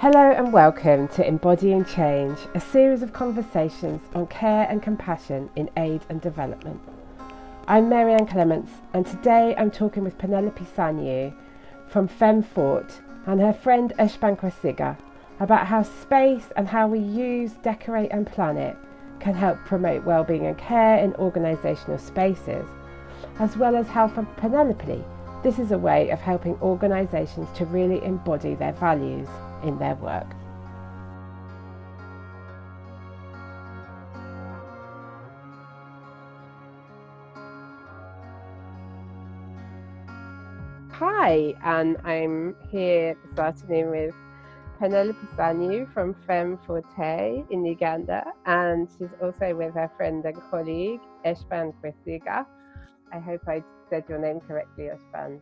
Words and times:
Hello 0.00 0.30
and 0.30 0.52
welcome 0.52 1.08
to 1.08 1.26
Embodying 1.26 1.84
Change, 1.84 2.38
a 2.54 2.60
series 2.60 3.02
of 3.02 3.12
conversations 3.12 4.00
on 4.14 4.28
care 4.28 4.64
and 4.70 4.80
compassion 4.80 5.50
in 5.56 5.68
aid 5.76 6.02
and 6.08 6.20
development. 6.20 6.80
I'm 7.66 7.88
Marianne 7.88 8.28
Clements, 8.28 8.70
and 8.94 9.04
today 9.04 9.56
I'm 9.58 9.72
talking 9.72 10.04
with 10.04 10.16
Penelope 10.16 10.64
Sanyu 10.76 11.34
from 11.88 12.06
Femme 12.06 12.44
Forte 12.44 12.94
and 13.26 13.40
her 13.40 13.52
friend 13.52 13.92
Eshban 13.98 14.38
Kwesiga 14.38 14.96
about 15.40 15.66
how 15.66 15.82
space 15.82 16.46
and 16.54 16.68
how 16.68 16.86
we 16.86 17.00
use, 17.00 17.54
decorate, 17.64 18.12
and 18.12 18.24
planet 18.24 18.76
can 19.18 19.34
help 19.34 19.58
promote 19.64 20.04
well-being 20.04 20.46
and 20.46 20.56
care 20.56 20.98
in 20.98 21.12
organisational 21.14 21.98
spaces, 21.98 22.68
as 23.40 23.56
well 23.56 23.74
as 23.74 23.88
how 23.88 24.06
for 24.06 24.22
Penelope, 24.36 25.04
this 25.42 25.58
is 25.58 25.72
a 25.72 25.78
way 25.78 26.10
of 26.10 26.20
helping 26.20 26.54
organisations 26.62 27.48
to 27.58 27.64
really 27.64 28.00
embody 28.04 28.54
their 28.54 28.74
values 28.74 29.26
in 29.62 29.78
their 29.78 29.94
work. 29.96 30.26
Hi, 40.92 41.54
and 41.62 41.96
I'm 42.02 42.56
here 42.72 43.16
this 43.30 43.38
afternoon 43.38 43.90
with 43.90 44.14
Penelope 44.80 45.18
Sanyu 45.36 45.92
from 45.92 46.14
Femme 46.26 46.58
Forte 46.66 47.44
in 47.50 47.64
Uganda, 47.64 48.24
and 48.46 48.88
she's 48.98 49.08
also 49.22 49.54
with 49.54 49.74
her 49.74 49.90
friend 49.96 50.24
and 50.24 50.36
colleague 50.50 51.00
Eshban 51.24 51.72
Kwesiga. 51.80 52.46
I 53.12 53.18
hope 53.20 53.42
I 53.46 53.62
said 53.90 54.04
your 54.08 54.18
name 54.18 54.40
correctly, 54.40 54.90
Eshban. 54.90 55.40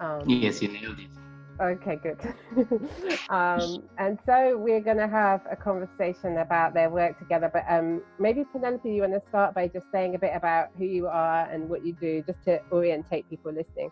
Um, 0.00 0.28
yes, 0.28 0.60
you 0.60 0.68
nailed 0.68 0.98
it. 0.98 1.25
Okay, 1.58 1.98
good. 2.02 2.18
um, 3.30 3.82
and 3.98 4.18
so 4.26 4.58
we're 4.58 4.80
going 4.80 4.98
to 4.98 5.08
have 5.08 5.40
a 5.50 5.56
conversation 5.56 6.38
about 6.38 6.74
their 6.74 6.90
work 6.90 7.18
together. 7.18 7.50
But 7.50 7.64
um, 7.68 8.02
maybe 8.18 8.44
Penelope, 8.52 8.88
you 8.90 9.00
want 9.02 9.14
to 9.14 9.22
start 9.28 9.54
by 9.54 9.68
just 9.68 9.86
saying 9.90 10.14
a 10.14 10.18
bit 10.18 10.32
about 10.34 10.68
who 10.76 10.84
you 10.84 11.06
are 11.06 11.48
and 11.50 11.68
what 11.68 11.84
you 11.84 11.94
do, 11.94 12.22
just 12.26 12.42
to 12.44 12.60
orientate 12.70 13.28
people 13.30 13.52
listening. 13.52 13.90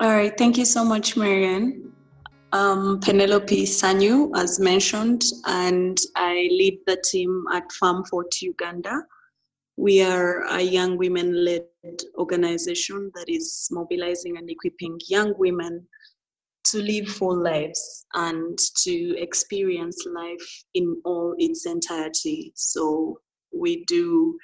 All 0.00 0.10
right. 0.10 0.36
Thank 0.36 0.58
you 0.58 0.66
so 0.66 0.84
much, 0.84 1.16
Marianne. 1.16 1.92
Um, 2.52 3.00
Penelope 3.00 3.64
Sanyu, 3.64 4.30
as 4.36 4.60
mentioned, 4.60 5.24
and 5.46 5.98
I 6.16 6.48
lead 6.52 6.80
the 6.86 7.02
team 7.02 7.46
at 7.52 7.72
Femme 7.72 8.04
Forte 8.04 8.42
Uganda. 8.42 9.02
We 9.76 10.02
are 10.02 10.44
a 10.48 10.60
young 10.60 10.96
women 10.96 11.44
led 11.44 11.64
organization 12.16 13.10
that 13.14 13.28
is 13.28 13.68
mobilizing 13.70 14.36
and 14.36 14.48
equipping 14.48 14.98
young 15.08 15.34
women 15.36 15.86
to 16.64 16.80
live 16.80 17.08
full 17.08 17.42
lives 17.42 18.06
and 18.14 18.58
to 18.84 19.16
experience 19.18 20.04
life 20.06 20.64
in 20.74 21.00
all 21.04 21.34
its 21.38 21.66
entirety. 21.66 22.52
So 22.54 23.18
we 23.52 23.84
do 23.86 24.38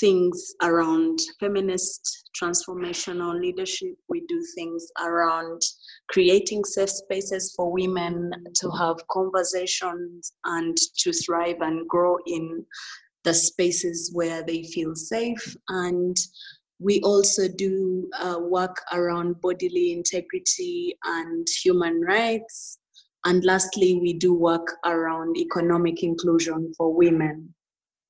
things 0.00 0.54
around 0.62 1.20
feminist 1.38 2.30
transformational 2.40 3.38
leadership. 3.38 3.94
We 4.08 4.24
do 4.26 4.42
things 4.54 4.86
around 5.04 5.60
creating 6.08 6.64
safe 6.64 6.90
spaces 6.90 7.52
for 7.56 7.70
women 7.70 8.30
to 8.54 8.70
have 8.70 8.96
conversations 9.10 10.32
and 10.44 10.76
to 10.98 11.12
thrive 11.12 11.60
and 11.60 11.86
grow 11.88 12.16
in 12.26 12.64
the 13.24 13.34
spaces 13.34 14.10
where 14.12 14.42
they 14.42 14.64
feel 14.64 14.94
safe. 14.94 15.56
And 15.68 16.16
we 16.78 17.00
also 17.02 17.48
do 17.48 18.10
uh, 18.18 18.38
work 18.40 18.76
around 18.92 19.40
bodily 19.40 19.92
integrity 19.92 20.96
and 21.04 21.46
human 21.62 22.00
rights. 22.00 22.78
And 23.24 23.44
lastly, 23.44 23.98
we 24.00 24.14
do 24.14 24.34
work 24.34 24.66
around 24.84 25.36
economic 25.36 26.02
inclusion 26.02 26.72
for 26.76 26.92
women. 26.92 27.54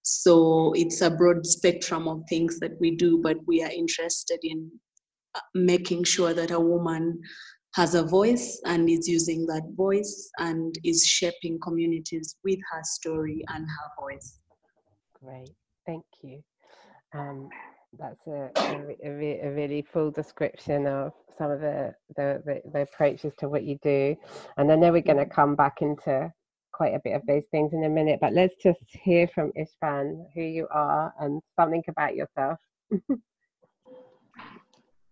So 0.02 0.72
it's 0.74 1.00
a 1.02 1.10
broad 1.10 1.46
spectrum 1.46 2.08
of 2.08 2.22
things 2.28 2.58
that 2.60 2.72
we 2.80 2.96
do, 2.96 3.20
but 3.22 3.36
we 3.46 3.62
are 3.62 3.70
interested 3.70 4.38
in 4.42 4.70
uh, 5.34 5.40
making 5.54 6.04
sure 6.04 6.34
that 6.34 6.50
a 6.50 6.58
woman 6.58 7.20
has 7.74 7.94
a 7.94 8.02
voice 8.02 8.60
and 8.66 8.88
is 8.88 9.08
using 9.08 9.46
that 9.46 9.62
voice 9.76 10.30
and 10.38 10.74
is 10.84 11.06
shaping 11.06 11.58
communities 11.62 12.36
with 12.44 12.58
her 12.70 12.82
story 12.82 13.44
and 13.48 13.66
her 13.66 14.02
voice. 14.02 14.38
Great, 15.24 15.54
thank 15.86 16.04
you. 16.22 16.42
Um, 17.14 17.48
that's 17.98 18.26
a, 18.26 18.50
a, 18.56 18.96
a, 19.04 19.50
really 19.50 19.82
full 19.92 20.10
description 20.10 20.86
of 20.86 21.12
some 21.36 21.50
of 21.50 21.60
the, 21.60 21.94
the, 22.16 22.42
the, 22.44 22.62
the, 22.72 22.80
approaches 22.80 23.32
to 23.38 23.48
what 23.48 23.64
you 23.64 23.78
do. 23.82 24.16
And 24.56 24.72
I 24.72 24.76
know 24.76 24.90
we're 24.90 25.02
going 25.02 25.18
to 25.18 25.26
come 25.26 25.54
back 25.54 25.82
into 25.82 26.32
quite 26.72 26.94
a 26.94 27.00
bit 27.04 27.12
of 27.12 27.22
those 27.26 27.42
things 27.50 27.74
in 27.74 27.84
a 27.84 27.88
minute, 27.88 28.18
but 28.20 28.32
let's 28.32 28.54
just 28.62 28.80
hear 28.90 29.28
from 29.28 29.52
Eshban 29.52 30.24
who 30.34 30.40
you 30.40 30.66
are 30.70 31.12
and 31.20 31.42
something 31.54 31.84
about 31.86 32.16
yourself. 32.16 32.58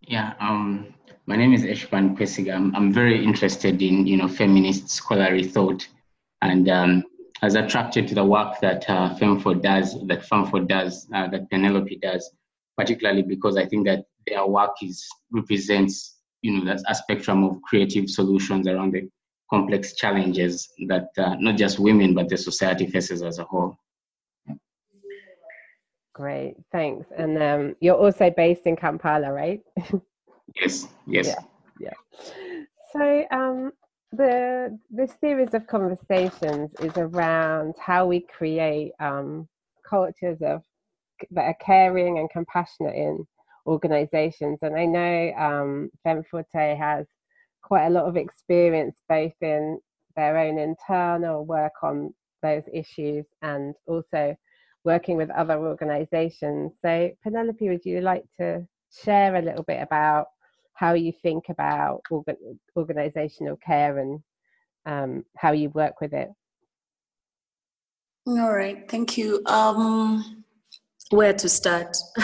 yeah, 0.01 0.33
um, 0.41 0.95
my 1.27 1.37
name 1.37 1.53
is 1.53 1.63
Eshban 1.63 2.17
Kwesiga. 2.17 2.55
I'm, 2.55 2.75
I'm 2.75 2.93
very 2.93 3.23
interested 3.23 3.83
in, 3.83 4.07
you 4.07 4.17
know, 4.17 4.29
feminist 4.29 4.89
scholarly 4.89 5.45
thought 5.45 5.87
and 6.43 6.69
um, 6.71 7.05
has 7.41 7.55
attracted 7.55 8.07
to 8.09 8.15
the 8.15 8.25
work 8.25 8.61
that 8.61 8.89
uh, 8.89 9.15
Femme 9.17 9.41
Forte 9.41 9.61
does, 9.61 9.97
that 10.07 10.25
Femme 10.25 10.47
Forte 10.47 10.67
does, 10.67 11.09
uh, 11.15 11.29
that 11.29 11.51
Penelope 11.51 11.97
does 12.03 12.31
particularly 12.81 13.23
because 13.23 13.59
I 13.59 13.67
think 13.67 13.87
that 13.87 14.07
their 14.27 14.47
work 14.47 14.75
is 14.83 15.07
represents 15.31 16.17
you 16.41 16.53
know 16.53 16.65
that's 16.65 16.83
a 16.89 16.95
spectrum 16.95 17.45
of 17.45 17.61
creative 17.63 18.09
solutions 18.09 18.67
around 18.67 18.95
the 18.95 19.03
complex 19.51 19.95
challenges 19.95 20.73
that 20.89 21.09
uh, 21.19 21.35
not 21.39 21.57
just 21.59 21.79
women 21.79 22.15
but 22.15 22.31
the 22.31 22.39
society 22.39 22.87
faces 22.87 23.23
as 23.23 23.39
a 23.39 23.45
whole. 23.45 23.77
Great, 26.15 26.55
thanks. 26.73 27.07
And 27.17 27.43
um, 27.43 27.77
you're 27.81 27.97
also 27.97 28.31
based 28.31 28.67
in 28.67 28.77
Kampala, 28.77 29.33
right? 29.33 29.61
yes, 30.57 30.89
yes. 31.07 31.29
Yeah, 31.29 31.43
yeah. 31.81 32.63
So 32.93 33.25
um, 33.31 33.73
the 34.13 34.79
this 34.91 35.13
series 35.21 35.55
of 35.55 35.67
conversations 35.67 36.71
is 36.81 36.93
around 36.97 37.75
how 37.81 38.07
we 38.07 38.21
create 38.21 38.93
um, 39.01 39.49
cultures 39.89 40.39
of 40.43 40.63
that 41.31 41.45
are 41.45 41.57
caring 41.65 42.19
and 42.19 42.31
compassionate 42.31 42.95
in 42.95 43.27
organizations. 43.67 44.59
And 44.63 44.77
I 44.77 44.87
know 44.87 45.33
um, 45.39 45.91
Femme 46.03 46.25
Forte 46.31 46.77
has 46.77 47.07
quite 47.63 47.87
a 47.87 47.91
lot 47.91 48.07
of 48.07 48.17
experience 48.17 48.97
both 49.09 49.35
in 49.41 49.79
their 50.17 50.39
own 50.39 50.59
internal 50.59 51.45
work 51.45 51.73
on 51.83 52.13
those 52.43 52.65
issues 52.73 53.27
and 53.43 53.75
also 53.87 54.35
working 54.85 55.17
with 55.17 55.31
other 55.31 55.59
organizations. 55.59 56.73
So, 56.83 57.11
Penelope, 57.23 57.69
would 57.69 57.85
you 57.85 58.01
like 58.01 58.25
to 58.41 58.67
share 59.05 59.37
a 59.37 59.43
little 59.43 59.63
bit 59.63 59.83
about 59.83 60.29
how 60.81 60.95
you 60.95 61.13
think 61.23 61.45
about 61.51 62.01
organ- 62.11 62.59
organizational 62.75 63.57
care 63.57 63.99
and 63.99 64.21
um, 64.87 65.25
how 65.37 65.53
you 65.53 65.69
work 65.71 66.01
with 66.01 66.15
it? 66.15 66.31
All 68.27 68.51
right, 68.51 68.91
thank 68.91 69.19
you. 69.19 69.43
Um, 69.45 70.45
where 71.11 71.35
to 71.35 71.49
start. 71.51 71.99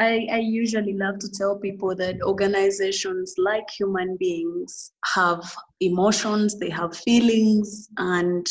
I, 0.00 0.26
I 0.32 0.38
usually 0.38 0.94
love 0.94 1.20
to 1.20 1.30
tell 1.30 1.56
people 1.56 1.94
that 1.94 2.20
organizations, 2.22 3.34
like 3.38 3.70
human 3.70 4.16
beings, 4.16 4.92
have 5.14 5.54
emotions, 5.80 6.58
they 6.58 6.70
have 6.70 6.96
feelings, 6.96 7.88
and 7.98 8.44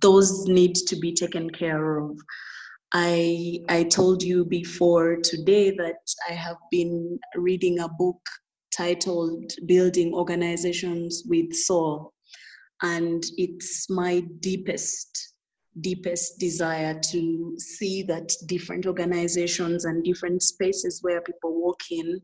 those 0.00 0.48
need 0.48 0.74
to 0.74 0.96
be 0.96 1.12
taken 1.12 1.50
care 1.50 1.98
of. 1.98 2.18
I, 2.94 3.60
I 3.68 3.84
told 3.84 4.22
you 4.22 4.44
before 4.44 5.16
today 5.16 5.70
that 5.76 5.96
I 6.28 6.34
have 6.34 6.58
been 6.70 7.18
reading 7.36 7.78
a 7.78 7.88
book 7.88 8.20
titled 8.76 9.50
Building 9.66 10.12
Organizations 10.12 11.22
with 11.26 11.54
Soul, 11.54 12.12
and 12.82 13.22
it's 13.36 13.88
my 13.88 14.20
deepest 14.40 15.32
deepest 15.80 16.38
desire 16.38 17.00
to 17.00 17.56
see 17.58 18.02
that 18.02 18.30
different 18.44 18.86
organizations 18.86 19.86
and 19.86 20.04
different 20.04 20.42
spaces 20.42 20.98
where 21.00 21.22
people 21.22 21.58
walk 21.58 21.80
in 21.90 22.20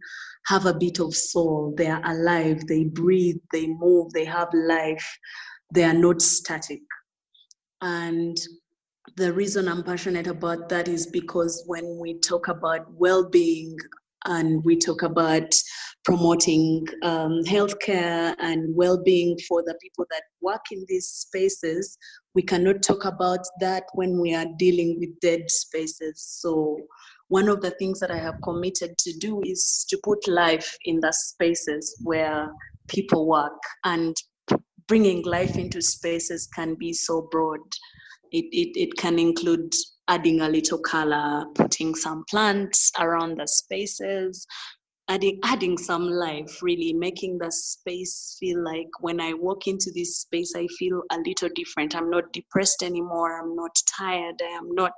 have 0.46 0.66
a 0.66 0.74
bit 0.74 1.00
of 1.00 1.14
soul. 1.14 1.72
They 1.76 1.86
are 1.86 2.02
alive, 2.04 2.66
they 2.66 2.84
breathe, 2.84 3.40
they 3.52 3.66
move, 3.66 4.12
they 4.12 4.26
have 4.26 4.48
life, 4.52 5.18
they 5.72 5.84
are 5.84 5.94
not 5.94 6.20
static. 6.20 6.82
And 7.80 8.36
the 9.18 9.32
reason 9.32 9.66
I'm 9.66 9.82
passionate 9.82 10.28
about 10.28 10.68
that 10.68 10.86
is 10.86 11.08
because 11.08 11.64
when 11.66 11.98
we 12.00 12.20
talk 12.20 12.46
about 12.46 12.86
well 12.92 13.28
being 13.28 13.76
and 14.26 14.64
we 14.64 14.76
talk 14.76 15.02
about 15.02 15.52
promoting 16.04 16.86
um, 17.02 17.42
healthcare 17.44 18.34
and 18.38 18.74
well-being 18.76 19.36
for 19.48 19.62
the 19.64 19.74
people 19.82 20.06
that 20.10 20.22
work 20.40 20.60
in 20.70 20.84
these 20.88 21.06
spaces 21.06 21.98
we 22.34 22.42
cannot 22.42 22.82
talk 22.82 23.04
about 23.04 23.40
that 23.60 23.84
when 23.94 24.20
we 24.20 24.34
are 24.34 24.46
dealing 24.56 24.96
with 24.98 25.10
dead 25.20 25.42
spaces 25.48 26.14
so 26.40 26.78
one 27.28 27.48
of 27.48 27.60
the 27.60 27.70
things 27.72 28.00
that 28.00 28.10
i 28.10 28.16
have 28.18 28.34
committed 28.42 28.96
to 28.98 29.12
do 29.18 29.40
is 29.44 29.86
to 29.88 29.98
put 30.02 30.26
life 30.26 30.76
in 30.84 30.98
the 31.00 31.12
spaces 31.12 31.96
where 32.02 32.48
people 32.88 33.28
work 33.28 33.60
and 33.84 34.16
bringing 34.88 35.22
life 35.24 35.58
into 35.58 35.80
spaces 35.80 36.48
can 36.54 36.74
be 36.74 36.92
so 36.92 37.28
broad. 37.30 37.60
It, 38.32 38.46
it, 38.52 38.80
it 38.80 38.96
can 38.96 39.18
include 39.18 39.72
adding 40.08 40.40
a 40.40 40.48
little 40.48 40.78
color, 40.78 41.44
putting 41.54 41.94
some 41.94 42.24
plants 42.30 42.90
around 42.98 43.38
the 43.38 43.46
spaces, 43.46 44.46
adding 45.08 45.38
adding 45.42 45.78
some 45.78 46.06
life 46.06 46.62
really 46.62 46.92
making 46.92 47.38
the 47.38 47.50
space 47.50 48.36
feel 48.38 48.62
like 48.62 48.88
when 49.00 49.20
i 49.20 49.32
walk 49.32 49.66
into 49.66 49.90
this 49.94 50.18
space 50.18 50.52
i 50.54 50.66
feel 50.78 51.02
a 51.12 51.18
little 51.26 51.48
different. 51.54 51.96
I'm 51.96 52.10
not 52.10 52.32
depressed 52.32 52.82
anymore. 52.82 53.40
I'm 53.40 53.56
not 53.56 53.74
tired. 53.98 54.34
I 54.42 54.52
am 54.58 54.74
not 54.74 54.92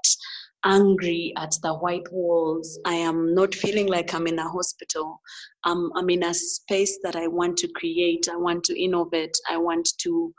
angry 0.64 1.32
at 1.38 1.54
the 1.62 1.74
white 1.74 2.10
walls. 2.12 2.78
I 2.84 2.94
am 2.94 3.34
not 3.34 3.54
feeling 3.54 3.86
like 3.86 4.12
i'm 4.12 4.26
in 4.26 4.38
a 4.38 4.48
hospital. 4.48 5.20
Um, 5.64 5.90
i'm 5.96 6.10
in 6.10 6.24
a 6.24 6.34
space 6.34 6.98
that 7.04 7.16
i 7.16 7.26
want 7.28 7.56
to 7.58 7.68
create. 7.76 8.28
I 8.30 8.36
want 8.36 8.64
to 8.64 8.82
innovate. 8.82 9.36
I 9.48 9.56
want 9.56 9.88
to 10.00 10.34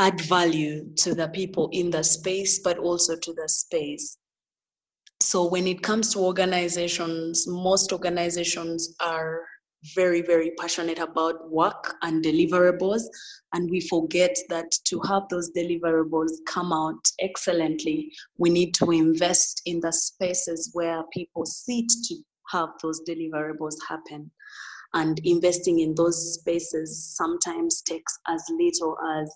add 0.00 0.20
value 0.22 0.76
to 0.96 1.14
the 1.14 1.28
people 1.28 1.68
in 1.72 1.90
the 1.90 2.02
space 2.02 2.60
but 2.60 2.78
also 2.78 3.16
to 3.16 3.32
the 3.34 3.48
space. 3.48 4.16
So 5.20 5.46
when 5.46 5.66
it 5.66 5.82
comes 5.82 6.12
to 6.12 6.20
organizations 6.20 7.46
most 7.46 7.92
organizations 7.92 8.94
are 9.00 9.42
very 9.94 10.20
very 10.20 10.50
passionate 10.58 10.98
about 10.98 11.50
work 11.50 11.94
and 12.02 12.24
deliverables 12.24 13.02
and 13.54 13.70
we 13.70 13.80
forget 13.80 14.36
that 14.48 14.70
to 14.84 15.00
have 15.08 15.22
those 15.30 15.50
deliverables 15.56 16.32
come 16.46 16.70
out 16.70 17.02
excellently 17.20 18.12
we 18.36 18.50
need 18.50 18.74
to 18.74 18.90
invest 18.90 19.62
in 19.64 19.80
the 19.80 19.92
spaces 19.92 20.70
where 20.74 21.02
people 21.14 21.46
sit 21.46 21.88
to 22.04 22.16
have 22.50 22.70
those 22.82 23.00
deliverables 23.08 23.76
happen. 23.88 24.30
And 24.92 25.20
investing 25.24 25.80
in 25.80 25.94
those 25.94 26.34
spaces 26.34 27.14
sometimes 27.16 27.82
takes 27.82 28.18
as 28.26 28.42
little 28.50 28.96
as 29.20 29.32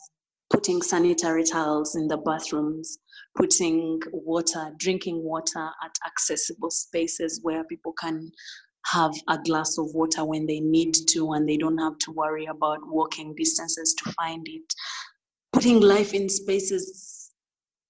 putting 0.54 0.80
sanitary 0.82 1.42
towels 1.42 1.96
in 1.96 2.06
the 2.06 2.16
bathrooms 2.16 2.98
putting 3.36 4.00
water, 4.12 4.72
drinking 4.78 5.20
water 5.22 5.68
at 5.84 5.98
accessible 6.06 6.70
spaces 6.70 7.40
where 7.42 7.64
people 7.64 7.92
can 7.92 8.30
have 8.86 9.12
a 9.28 9.38
glass 9.44 9.78
of 9.78 9.86
water 9.94 10.24
when 10.24 10.46
they 10.46 10.60
need 10.60 10.94
to 11.08 11.32
and 11.32 11.48
they 11.48 11.56
don't 11.56 11.78
have 11.78 11.98
to 11.98 12.12
worry 12.12 12.46
about 12.46 12.78
walking 12.86 13.34
distances 13.34 13.94
to 13.94 14.12
find 14.12 14.46
it. 14.48 14.74
Putting 15.52 15.80
life 15.80 16.14
in 16.14 16.28
spaces 16.28 17.32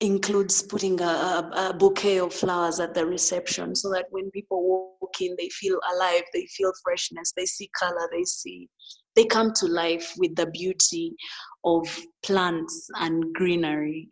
includes 0.00 0.62
putting 0.62 0.98
a, 1.00 1.04
a, 1.04 1.50
a, 1.68 1.74
bouquet 1.74 2.18
of 2.18 2.32
flowers 2.32 2.80
at 2.80 2.94
the 2.94 3.04
reception 3.04 3.74
so 3.74 3.90
that 3.90 4.06
when 4.10 4.30
people 4.30 4.96
walk 5.00 5.20
in 5.20 5.34
they 5.38 5.48
feel 5.50 5.78
alive 5.94 6.22
they 6.32 6.44
feel 6.46 6.72
freshness 6.82 7.32
they 7.36 7.46
see 7.46 7.70
color 7.78 8.08
they 8.12 8.24
see 8.24 8.68
they 9.16 9.24
come 9.24 9.52
to 9.54 9.66
life 9.66 10.12
with 10.18 10.34
the 10.36 10.46
beauty 10.46 11.14
of 11.64 11.86
plants 12.22 12.88
and 12.96 13.24
greenery. 13.34 14.08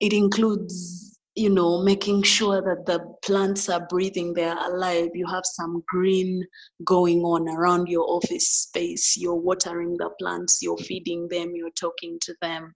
It 0.00 0.12
includes 0.12 1.18
you 1.36 1.50
know 1.50 1.82
making 1.82 2.22
sure 2.22 2.62
that 2.62 2.86
the 2.86 3.00
plants 3.24 3.68
are 3.68 3.86
breathing 3.88 4.34
they're 4.34 4.58
alive. 4.58 5.10
You 5.14 5.26
have 5.26 5.44
some 5.44 5.82
green 5.88 6.44
going 6.84 7.20
on 7.20 7.48
around 7.48 7.88
your 7.88 8.08
office 8.08 8.48
space. 8.48 9.16
You're 9.16 9.34
watering 9.34 9.96
the 9.98 10.10
plants 10.20 10.60
you're 10.62 10.78
feeding 10.78 11.28
them 11.28 11.52
you're 11.54 11.70
talking 11.70 12.18
to 12.22 12.34
them 12.40 12.74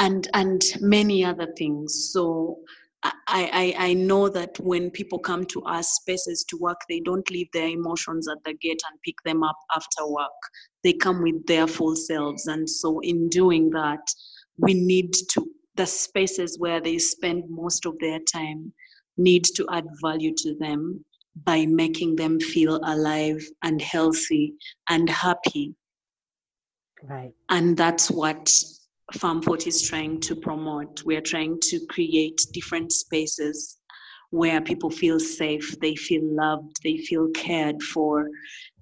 and 0.00 0.28
and 0.34 0.62
many 0.80 1.24
other 1.24 1.48
things. 1.56 2.10
So 2.12 2.58
I, 3.02 3.12
I, 3.28 3.74
I 3.78 3.94
know 3.94 4.28
that 4.28 4.58
when 4.60 4.90
people 4.90 5.18
come 5.18 5.46
to 5.46 5.62
our 5.62 5.82
spaces 5.82 6.44
to 6.48 6.58
work, 6.58 6.80
they 6.88 7.00
don't 7.00 7.28
leave 7.30 7.48
their 7.52 7.68
emotions 7.68 8.28
at 8.28 8.38
the 8.44 8.54
gate 8.54 8.82
and 8.90 9.00
pick 9.02 9.14
them 9.24 9.42
up 9.42 9.56
after 9.74 10.06
work. 10.06 10.28
They 10.84 10.92
come 10.92 11.22
with 11.22 11.46
their 11.46 11.66
full 11.66 11.96
selves. 11.96 12.46
And 12.46 12.68
so, 12.68 13.00
in 13.00 13.28
doing 13.28 13.70
that, 13.70 14.00
we 14.58 14.74
need 14.74 15.14
to 15.30 15.46
the 15.76 15.86
spaces 15.86 16.58
where 16.58 16.80
they 16.80 16.98
spend 16.98 17.44
most 17.48 17.86
of 17.86 17.98
their 18.00 18.18
time 18.18 18.72
need 19.16 19.44
to 19.44 19.66
add 19.72 19.86
value 20.02 20.34
to 20.36 20.54
them 20.56 21.04
by 21.44 21.64
making 21.66 22.16
them 22.16 22.38
feel 22.40 22.80
alive 22.84 23.40
and 23.62 23.80
healthy 23.80 24.54
and 24.88 25.08
happy. 25.08 25.74
Right. 27.02 27.32
And 27.48 27.76
that's 27.76 28.10
what 28.10 28.52
Femme 29.14 29.42
Forte 29.42 29.66
is 29.66 29.82
trying 29.82 30.20
to 30.20 30.36
promote. 30.36 31.02
We're 31.04 31.20
trying 31.20 31.58
to 31.62 31.84
create 31.86 32.40
different 32.52 32.92
spaces 32.92 33.78
where 34.30 34.60
people 34.60 34.90
feel 34.90 35.18
safe, 35.18 35.78
they 35.80 35.96
feel 35.96 36.22
loved, 36.24 36.76
they 36.84 36.98
feel 36.98 37.28
cared 37.30 37.82
for, 37.82 38.28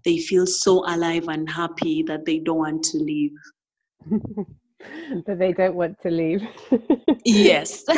they 0.05 0.19
feel 0.19 0.47
so 0.47 0.85
alive 0.87 1.29
and 1.29 1.49
happy 1.49 2.03
that 2.03 2.27
they 2.27 2.39
don't 2.39 2.59
want 2.59 2.83
to 2.85 2.99
leave. 2.99 3.33
that 5.27 5.39
they 5.39 5.53
don't 5.53 5.75
want 5.75 6.01
to 6.03 6.11
leave. 6.11 6.43
yes. 7.25 7.85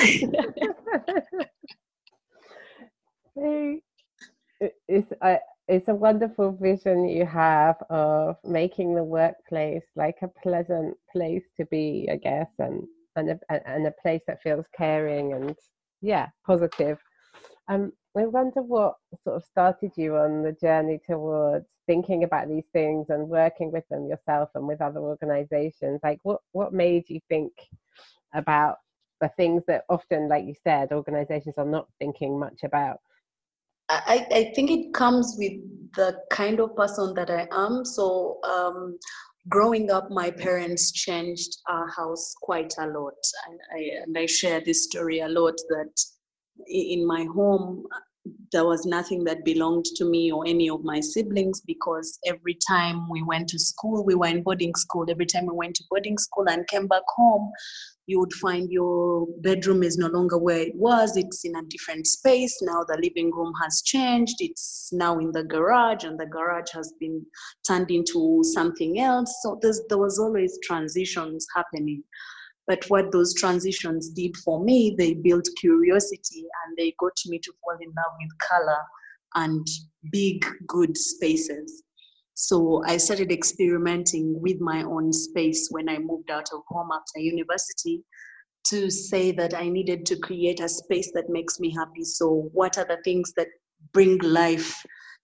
it's 3.37 5.13
a, 5.23 5.39
it's 5.71 5.89
a 5.89 5.95
wonderful 5.95 6.51
vision 6.51 7.09
you 7.09 7.25
have 7.25 7.77
of 7.91 8.37
making 8.45 8.95
the 8.95 9.05
workplace 9.05 9.85
like 9.95 10.17
a 10.23 10.29
pleasant 10.43 10.97
place 11.13 11.45
to 11.57 11.65
be, 11.67 12.09
I 12.11 12.17
guess, 12.17 12.49
and 12.59 12.83
and 13.15 13.31
a, 13.31 13.69
and 13.69 13.87
a 13.87 13.95
place 14.03 14.23
that 14.27 14.43
feels 14.43 14.65
caring 14.77 15.33
and 15.33 15.55
yeah, 16.01 16.29
positive. 16.45 16.99
Um, 17.69 17.93
I 18.17 18.27
wonder 18.27 18.63
what 18.63 18.97
sort 19.23 19.37
of 19.37 19.45
started 19.45 19.93
you 19.97 20.17
on 20.17 20.43
the 20.43 20.53
journey 20.53 20.99
towards 21.09 21.67
thinking 21.87 22.25
about 22.25 22.49
these 22.49 22.67
things 22.73 23.07
and 23.09 23.29
working 23.29 23.71
with 23.71 23.85
them 23.91 24.07
yourself 24.07 24.49
and 24.57 24.67
with 24.67 24.81
other 24.81 25.01
organizations. 25.01 26.01
Like, 26.03 26.19
what 26.25 26.41
what 26.51 26.73
made 26.73 27.05
you 27.09 27.21
think 27.29 27.53
about 28.35 28.79
the 29.21 29.31
things 29.37 29.63
that 29.69 29.85
often, 29.89 30.29
like 30.29 30.47
you 30.47 30.55
said, 30.65 30.91
organizations 30.91 31.55
are 31.59 31.65
not 31.65 31.87
thinking 32.01 32.41
much 32.41 32.65
about? 32.65 32.99
I, 33.91 34.27
I 34.31 34.53
think 34.55 34.71
it 34.71 34.95
comes 34.95 35.37
with 35.39 35.53
the 35.97 36.19
kind 36.31 36.61
of 36.61 36.77
person 36.77 37.15
that 37.15 37.31
I 37.31 37.49
am. 37.53 37.85
So, 37.85 38.39
um, 38.45 38.99
growing 39.49 39.91
up, 39.91 40.11
my 40.11 40.31
parents 40.31 40.93
changed 40.93 41.59
our 41.69 41.89
house 41.89 42.35
quite 42.41 42.73
a 42.79 42.87
lot. 42.87 43.15
And 43.49 43.61
I, 43.75 44.03
and 44.03 44.17
I 44.17 44.27
share 44.27 44.61
this 44.61 44.85
story 44.85 45.21
a 45.21 45.29
lot 45.29 45.55
that 45.71 45.93
in 46.69 47.07
my 47.07 47.25
home 47.35 47.85
there 48.53 48.67
was 48.67 48.85
nothing 48.85 49.25
that 49.25 49.45
belonged 49.45 49.85
to 49.97 50.05
me 50.05 50.31
or 50.31 50.45
any 50.47 50.69
of 50.69 50.85
my 50.85 51.01
siblings 51.01 51.61
because 51.67 52.19
every 52.27 52.59
time 52.69 53.09
we 53.09 53.23
went 53.23 53.49
to 53.49 53.59
school 53.59 54.05
we 54.05 54.15
were 54.15 54.27
in 54.27 54.43
boarding 54.43 54.75
school. 54.75 55.07
Every 55.09 55.27
time 55.27 55.47
we 55.47 55.55
went 55.55 55.75
to 55.77 55.85
boarding 55.89 56.19
school 56.19 56.49
and 56.49 56.67
came 56.67 56.87
back 56.87 57.03
home 57.17 57.51
you 58.11 58.19
would 58.19 58.33
find 58.35 58.69
your 58.73 59.27
bedroom 59.41 59.85
is 59.85 59.97
no 59.97 60.09
longer 60.09 60.37
where 60.37 60.59
it 60.59 60.75
was. 60.75 61.17
It's 61.17 61.45
in 61.45 61.55
a 61.55 61.63
different 61.63 62.09
space. 62.09 62.59
Now 62.61 62.85
the 62.89 62.99
living 63.01 63.31
room 63.31 63.53
has 63.63 63.83
changed. 63.83 64.35
It's 64.41 64.89
now 64.93 65.19
in 65.19 65.31
the 65.31 65.45
garage 65.45 66.03
and 66.03 66.19
the 66.19 66.27
garage 66.27 66.71
has 66.73 66.93
been 66.99 67.25
turned 67.65 67.91
into 67.93 68.41
something 68.43 68.99
else. 68.99 69.33
So 69.43 69.61
there 69.89 69.99
was 69.99 70.19
always 70.19 70.59
transitions 70.65 71.47
happening 71.55 72.03
but 72.71 72.85
what 72.87 73.11
those 73.11 73.35
transitions 73.35 74.11
did 74.11 74.37
for 74.45 74.63
me, 74.63 74.95
they 74.97 75.15
built 75.15 75.45
curiosity 75.61 76.45
and 76.65 76.79
they 76.79 76.95
got 77.01 77.11
me 77.27 77.41
to 77.41 77.53
fall 77.61 77.77
in 77.81 77.89
love 77.89 78.15
with 78.21 78.39
color 78.39 78.79
and 79.35 79.67
big, 80.13 80.47
good 80.69 80.97
spaces. 80.97 81.83
So 82.35 82.81
I 82.87 82.99
started 82.99 83.33
experimenting 83.33 84.41
with 84.41 84.61
my 84.61 84.85
own 84.85 85.13
space 85.13 85.67
when 85.73 85.89
I 85.89 85.99
moved 85.99 86.31
out 86.31 86.49
of 86.55 86.61
home 86.69 86.91
after 86.95 87.19
university 87.19 88.05
to 88.69 88.89
say 88.89 89.33
that 89.33 89.53
I 89.53 89.69
needed 89.69 90.07
to 90.07 90.17
create 90.21 90.61
a 90.61 90.69
space 90.69 91.11
that 91.15 91.29
makes 91.29 91.59
me 91.59 91.75
happy. 91.75 92.05
So, 92.05 92.51
what 92.53 92.79
are 92.79 92.85
the 92.85 92.99
things 93.03 93.33
that 93.37 93.49
bring 93.93 94.19
life 94.19 94.81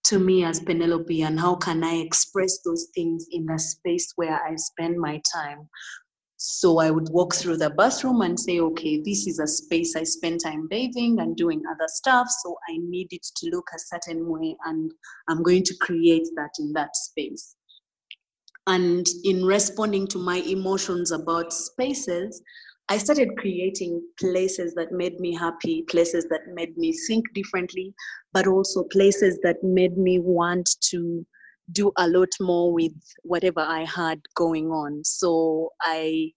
to 0.07 0.19
me 0.19 0.45
as 0.45 0.61
Penelope, 0.61 1.23
and 1.23 1.39
how 1.39 1.55
can 1.55 1.85
I 1.85 1.97
express 1.97 2.59
those 2.65 2.89
things 2.95 3.27
in 3.31 3.49
a 3.51 3.59
space 3.59 4.13
where 4.17 4.41
I 4.43 4.57
spend 4.57 4.99
my 4.99 5.21
time? 5.33 5.69
So 6.39 6.79
I 6.79 6.91
would 6.91 7.09
walk 7.11 7.35
through 7.35 7.57
the 7.57 7.71
bathroom 7.71 8.21
and 8.21 8.39
say, 8.39 8.61
okay, 8.61 9.01
this 9.03 9.27
is 9.27 9.39
a 9.39 9.47
space 9.47 9.97
I 9.97 10.03
spend 10.03 10.41
time 10.45 10.69
bathing 10.69 11.19
and 11.19 11.35
doing 11.35 11.63
other 11.71 11.89
stuff. 11.89 12.29
So 12.43 12.57
I 12.69 12.77
need 12.79 13.09
it 13.11 13.27
to 13.37 13.51
look 13.51 13.69
a 13.75 13.79
certain 13.79 14.29
way, 14.29 14.57
and 14.67 14.93
I'm 15.29 15.43
going 15.43 15.63
to 15.65 15.77
create 15.81 16.29
that 16.37 16.51
in 16.59 16.73
that 16.75 16.95
space. 16.95 17.57
And 18.67 19.07
in 19.25 19.45
responding 19.45 20.07
to 20.09 20.19
my 20.19 20.39
emotions 20.39 21.11
about 21.13 21.53
spaces, 21.53 22.43
I 22.89 22.99
started 22.99 23.37
creating 23.39 24.03
places 24.21 24.75
that 24.75 24.93
made 24.93 25.19
me 25.19 25.35
happy, 25.35 25.83
places 25.89 26.27
that 26.31 26.43
made 26.53 26.77
me 26.77 26.93
think 27.07 27.25
differently, 27.33 27.95
but 28.33 28.47
also 28.47 28.85
places 28.85 29.39
that 29.43 29.63
made 29.63 29.97
me 29.97 30.19
want 30.19 30.69
to 30.91 31.27
do 31.73 31.93
a 31.97 32.09
lot 32.09 32.29
more 32.41 32.73
with 32.73 32.95
whatever 33.23 33.61
I 33.61 33.85
had 33.85 34.21
going 34.35 34.69
on. 34.69 35.03
So 35.05 35.71
I 35.83 36.31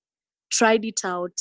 tried 0.52 0.86
it 0.86 1.02
out 1.04 1.38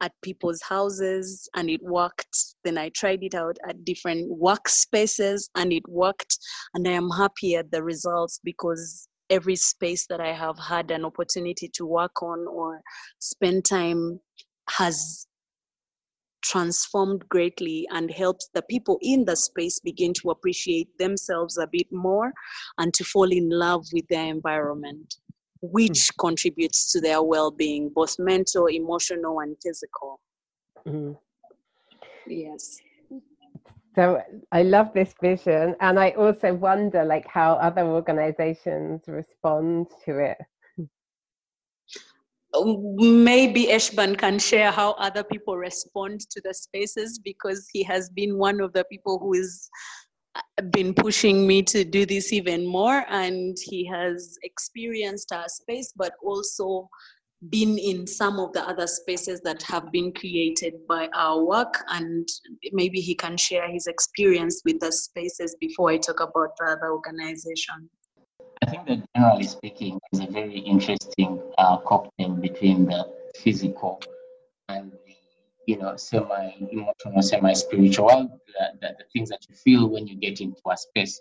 at 0.00 0.12
people's 0.22 0.60
houses 0.62 1.48
and 1.54 1.70
it 1.70 1.82
worked. 1.82 2.36
Then 2.64 2.78
I 2.78 2.90
tried 2.90 3.22
it 3.22 3.34
out 3.34 3.56
at 3.68 3.84
different 3.84 4.30
workspaces 4.30 5.48
and 5.54 5.72
it 5.72 5.88
worked. 5.88 6.38
And 6.74 6.86
I 6.86 6.92
am 6.92 7.10
happy 7.10 7.56
at 7.56 7.70
the 7.70 7.82
results 7.82 8.40
because 8.44 9.08
every 9.30 9.56
space 9.56 10.06
that 10.08 10.20
I 10.20 10.32
have 10.32 10.58
had 10.58 10.90
an 10.90 11.04
opportunity 11.04 11.70
to 11.74 11.86
work 11.86 12.22
on 12.22 12.46
or 12.48 12.80
spend 13.18 13.64
time 13.64 14.20
has 14.68 15.25
transformed 16.50 17.28
greatly 17.28 17.86
and 17.92 18.10
helps 18.10 18.48
the 18.54 18.62
people 18.62 18.98
in 19.02 19.24
the 19.24 19.36
space 19.36 19.78
begin 19.80 20.12
to 20.14 20.30
appreciate 20.30 20.88
themselves 20.98 21.58
a 21.58 21.66
bit 21.70 21.86
more 21.90 22.32
and 22.78 22.92
to 22.94 23.04
fall 23.04 23.30
in 23.30 23.48
love 23.50 23.84
with 23.92 24.06
their 24.08 24.26
environment, 24.26 25.16
which 25.60 26.10
mm. 26.10 26.18
contributes 26.18 26.92
to 26.92 27.00
their 27.00 27.22
well 27.22 27.50
being, 27.50 27.90
both 27.94 28.16
mental, 28.18 28.66
emotional, 28.66 29.40
and 29.40 29.56
physical. 29.62 30.20
Mm. 30.86 31.16
Yes. 32.26 32.78
So 33.94 34.20
I 34.52 34.62
love 34.62 34.92
this 34.92 35.14
vision, 35.22 35.74
and 35.80 35.98
I 35.98 36.10
also 36.10 36.52
wonder, 36.52 37.02
like, 37.02 37.26
how 37.26 37.54
other 37.54 37.80
organizations 37.80 39.00
respond 39.06 39.86
to 40.04 40.18
it. 40.18 40.36
Maybe 42.54 43.66
Eshban 43.66 44.16
can 44.16 44.38
share 44.38 44.70
how 44.70 44.92
other 44.92 45.24
people 45.24 45.56
respond 45.56 46.20
to 46.30 46.40
the 46.42 46.54
spaces 46.54 47.18
because 47.18 47.68
he 47.72 47.82
has 47.82 48.08
been 48.10 48.38
one 48.38 48.60
of 48.60 48.72
the 48.72 48.84
people 48.84 49.18
who 49.18 49.34
is 49.34 49.68
uh, 50.34 50.62
been 50.70 50.94
pushing 50.94 51.46
me 51.46 51.62
to 51.62 51.84
do 51.84 52.06
this 52.06 52.32
even 52.32 52.66
more 52.66 53.04
and 53.08 53.56
he 53.62 53.84
has 53.86 54.38
experienced 54.42 55.32
our 55.32 55.48
space 55.48 55.92
but 55.96 56.12
also 56.22 56.88
been 57.50 57.78
in 57.78 58.06
some 58.06 58.38
of 58.38 58.52
the 58.52 58.66
other 58.66 58.86
spaces 58.86 59.40
that 59.42 59.62
have 59.62 59.92
been 59.92 60.12
created 60.12 60.74
by 60.88 61.08
our 61.14 61.44
work 61.44 61.82
and 61.90 62.26
maybe 62.72 63.00
he 63.00 63.14
can 63.14 63.36
share 63.36 63.70
his 63.70 63.86
experience 63.86 64.62
with 64.64 64.80
the 64.80 64.90
spaces 64.90 65.56
before 65.60 65.90
I 65.90 65.98
talk 65.98 66.20
about 66.20 66.56
the 66.58 66.64
other 66.64 66.92
organization. 66.92 67.90
I 68.62 68.70
think 68.70 68.86
that 68.86 69.04
generally 69.14 69.44
speaking 69.44 69.98
is 70.12 70.20
a 70.20 70.26
very 70.26 70.58
interesting 70.58 71.42
uh, 71.58 71.76
cocktail 71.78 72.30
between 72.30 72.86
the 72.86 73.06
physical 73.36 74.00
and 74.68 74.92
the 74.92 75.14
you 75.66 75.78
know 75.78 75.96
semi-emotional, 75.96 77.22
semi-spiritual, 77.22 78.40
the, 78.46 78.78
the, 78.80 78.88
the 78.98 79.04
things 79.12 79.28
that 79.28 79.40
you 79.48 79.54
feel 79.54 79.88
when 79.88 80.06
you 80.06 80.16
get 80.16 80.40
into 80.40 80.60
a 80.70 80.76
space 80.76 81.20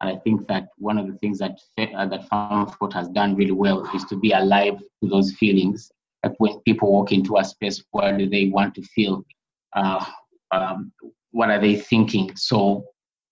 and 0.00 0.08
I 0.08 0.16
think 0.16 0.48
that 0.48 0.68
one 0.78 0.98
of 0.98 1.06
the 1.06 1.14
things 1.18 1.38
that 1.38 1.58
uh, 1.78 2.06
that 2.06 2.28
Femme 2.28 2.66
Forte 2.66 2.94
has 2.94 3.08
done 3.08 3.36
really 3.36 3.52
well 3.52 3.88
is 3.94 4.04
to 4.04 4.16
be 4.16 4.32
alive 4.32 4.78
to 4.78 5.08
those 5.08 5.32
feelings. 5.32 5.90
Like 6.24 6.34
when 6.38 6.58
people 6.60 6.90
walk 6.90 7.12
into 7.12 7.36
a 7.36 7.44
space, 7.44 7.82
what 7.90 8.16
do 8.16 8.28
they 8.28 8.46
want 8.46 8.74
to 8.76 8.82
feel? 8.82 9.24
Uh, 9.74 10.04
um, 10.52 10.92
what 11.32 11.50
are 11.50 11.60
they 11.60 11.76
thinking? 11.76 12.34
So 12.34 12.84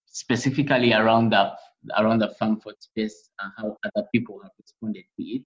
specifically 0.06 0.92
around 0.92 1.30
the 1.30 1.52
around 1.98 2.20
the 2.20 2.28
Femme 2.28 2.60
Forte 2.60 2.80
space, 2.80 3.30
uh, 3.38 3.50
how 3.56 3.76
other 3.84 4.06
people 4.12 4.40
have 4.42 4.52
responded 4.60 5.04
to 5.18 5.24
it. 5.24 5.42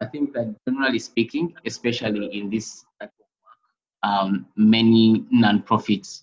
I 0.00 0.06
think 0.06 0.32
that 0.34 0.54
generally 0.68 0.98
speaking, 0.98 1.54
especially 1.64 2.38
in 2.38 2.50
this 2.50 2.84
type 3.00 3.12
of 3.20 3.26
work, 3.44 4.12
um, 4.12 4.46
many 4.56 5.24
nonprofits 5.32 6.22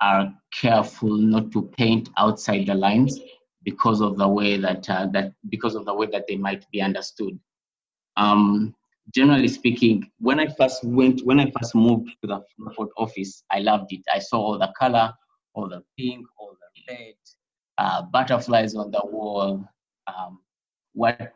are 0.00 0.32
careful 0.52 1.16
not 1.16 1.52
to 1.52 1.62
paint 1.76 2.10
outside 2.18 2.66
the 2.66 2.74
lines 2.74 3.20
because 3.62 4.00
of 4.00 4.18
the 4.18 4.26
way 4.26 4.56
that 4.56 4.88
uh, 4.90 5.06
that 5.12 5.32
because 5.48 5.74
of 5.76 5.84
the 5.84 5.94
way 5.94 6.06
that 6.06 6.24
they 6.26 6.36
might 6.36 6.68
be 6.72 6.80
understood. 6.80 7.38
Um, 8.16 8.74
generally 9.14 9.48
speaking, 9.48 10.10
when 10.18 10.40
I 10.40 10.48
first 10.48 10.82
went, 10.84 11.24
when 11.24 11.38
I 11.38 11.50
first 11.50 11.74
moved 11.74 12.10
to 12.22 12.26
the 12.26 12.42
Femme 12.56 12.74
Forte 12.74 12.90
office, 12.96 13.44
I 13.50 13.60
loved 13.60 13.92
it. 13.92 14.02
I 14.12 14.18
saw 14.18 14.38
all 14.38 14.58
the 14.58 14.72
color, 14.78 15.12
all 15.54 15.68
the 15.68 15.82
pink, 15.96 16.26
all 16.38 16.56
the 16.60 16.92
red, 16.92 17.14
uh, 17.78 18.02
butterflies 18.02 18.74
on 18.74 18.90
the 18.90 19.02
wall. 19.04 19.64
Um, 20.06 20.40
what 20.94 21.34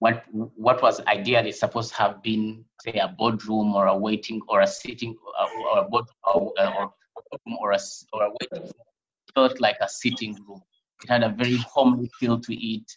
what 0.00 0.24
what 0.32 0.82
was 0.82 1.00
ideally 1.06 1.52
supposed 1.52 1.90
to 1.90 1.96
have 1.96 2.22
been, 2.22 2.64
say, 2.82 2.98
a 2.98 3.08
boardroom 3.08 3.74
or 3.74 3.86
a 3.86 3.96
waiting 3.96 4.40
or 4.48 4.60
a 4.60 4.66
sitting 4.66 5.16
uh, 5.38 5.46
or, 5.70 5.78
a 5.78 5.84
board 5.84 6.06
or, 6.24 6.52
or, 6.58 6.92
or 7.60 7.72
a 7.72 7.78
or 8.12 8.22
a 8.24 8.30
waiting 8.40 8.70
felt 9.34 9.60
like 9.60 9.76
a 9.80 9.88
sitting 9.88 10.34
room 10.46 10.62
it 11.02 11.10
had 11.10 11.22
a 11.22 11.28
very 11.28 11.56
homely 11.56 12.10
feel 12.18 12.40
to 12.40 12.54
it. 12.54 12.90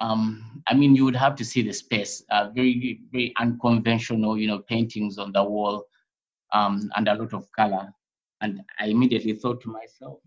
Um, 0.00 0.62
I 0.68 0.74
mean, 0.74 0.94
you 0.94 1.04
would 1.04 1.16
have 1.16 1.34
to 1.36 1.44
see 1.44 1.62
the 1.62 1.72
space. 1.72 2.22
Uh, 2.30 2.50
very, 2.54 3.00
very 3.10 3.32
unconventional, 3.40 4.38
you 4.38 4.46
know, 4.46 4.58
paintings 4.60 5.18
on 5.18 5.32
the 5.32 5.42
wall, 5.42 5.84
um, 6.52 6.90
and 6.96 7.08
a 7.08 7.14
lot 7.14 7.32
of 7.32 7.50
color. 7.52 7.92
And 8.42 8.60
I 8.78 8.86
immediately 8.86 9.32
thought 9.32 9.62
to 9.62 9.70
myself, 9.70 10.18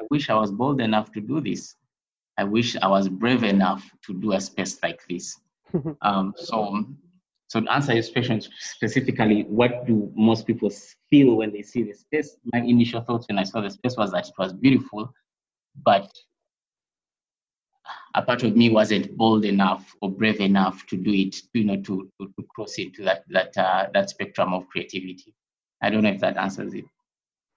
I 0.00 0.02
wish 0.10 0.30
I 0.30 0.34
was 0.34 0.50
bold 0.50 0.80
enough 0.80 1.12
to 1.12 1.20
do 1.20 1.40
this. 1.40 1.76
I 2.38 2.44
wish 2.44 2.74
I 2.76 2.88
was 2.88 3.08
brave 3.08 3.42
enough 3.44 3.88
to 4.06 4.14
do 4.14 4.32
a 4.32 4.40
space 4.40 4.78
like 4.82 5.00
this. 5.08 5.38
um, 6.02 6.32
so, 6.36 6.84
so 7.48 7.60
to 7.60 7.70
answer 7.70 7.92
your 7.92 8.04
question 8.04 8.40
specifically, 8.58 9.42
what 9.42 9.86
do 9.86 10.10
most 10.14 10.46
people 10.46 10.70
feel 11.10 11.36
when 11.36 11.52
they 11.52 11.62
see 11.62 11.82
the 11.82 11.92
space? 11.92 12.36
My 12.52 12.60
initial 12.60 13.02
thoughts 13.02 13.26
when 13.28 13.38
I 13.38 13.42
saw 13.44 13.60
the 13.60 13.70
space 13.70 13.96
was 13.96 14.10
that 14.12 14.26
it 14.26 14.34
was 14.38 14.54
beautiful, 14.54 15.12
but 15.84 16.10
a 18.14 18.22
part 18.22 18.42
of 18.42 18.56
me 18.56 18.70
wasn't 18.70 19.16
bold 19.16 19.44
enough 19.44 19.94
or 20.00 20.10
brave 20.10 20.40
enough 20.40 20.86
to 20.86 20.96
do 20.96 21.12
it, 21.12 21.36
you 21.52 21.64
know, 21.64 21.76
to, 21.76 22.10
to, 22.20 22.26
to 22.26 22.46
cross 22.54 22.78
into 22.78 23.02
that 23.02 23.24
that 23.28 23.56
uh, 23.58 23.88
that 23.92 24.10
spectrum 24.10 24.54
of 24.54 24.66
creativity. 24.68 25.34
I 25.82 25.90
don't 25.90 26.02
know 26.02 26.10
if 26.10 26.20
that 26.20 26.36
answers 26.36 26.74
it. 26.74 26.84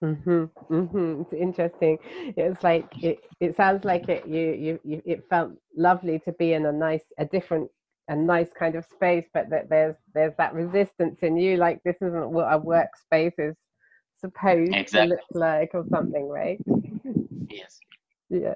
Mm-hmm, 0.04 0.74
mm-hmm. 0.74 1.22
It's 1.22 1.32
interesting. 1.32 1.98
It's 2.36 2.62
like 2.62 2.86
it. 3.02 3.20
It 3.40 3.56
sounds 3.56 3.84
like 3.84 4.08
it. 4.08 4.26
You, 4.26 4.52
you, 4.52 4.80
you. 4.84 5.02
It 5.04 5.24
felt 5.30 5.52
lovely 5.76 6.18
to 6.20 6.32
be 6.32 6.52
in 6.52 6.66
a 6.66 6.72
nice, 6.72 7.04
a 7.18 7.24
different, 7.24 7.70
a 8.08 8.16
nice 8.16 8.50
kind 8.58 8.74
of 8.74 8.84
space, 8.84 9.26
but 9.32 9.48
that 9.50 9.68
there's 9.70 9.96
there's 10.14 10.34
that 10.38 10.52
resistance 10.52 11.20
in 11.22 11.36
you. 11.36 11.56
Like 11.56 11.82
this 11.84 11.96
isn't 12.00 12.30
what 12.30 12.52
a 12.52 12.58
workspace 12.58 13.34
is 13.38 13.56
supposed 14.20 14.74
exactly. 14.74 15.08
to 15.08 15.14
look 15.14 15.20
like, 15.30 15.70
or 15.74 15.84
something, 15.90 16.28
right? 16.28 16.58
Yes 17.48 17.80
yeah. 18.30 18.54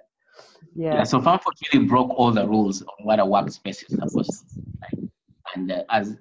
Yeah. 0.74 0.94
yeah. 0.94 1.02
So 1.04 1.20
Femme 1.20 1.38
Forte 1.38 1.60
really 1.72 1.86
broke 1.86 2.10
all 2.10 2.30
the 2.30 2.46
rules 2.46 2.82
on 2.82 3.04
what 3.04 3.18
a 3.18 3.24
workspace 3.24 3.84
is 3.88 3.98
supposed 3.98 4.30
to 4.50 4.54
be 4.56 4.62
like. 4.82 5.10
And 5.54 5.72
uh, 5.72 5.84
as 5.90 6.16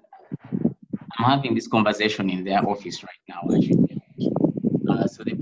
I'm 1.18 1.26
having 1.26 1.56
this 1.56 1.68
conversation 1.68 2.30
in 2.30 2.44
their 2.44 2.68
office 2.68 3.04
right 3.04 3.22
now, 3.28 3.42
actually. 3.56 3.87
Uh, 4.90 5.08
so 5.08 5.24
the 5.24 5.38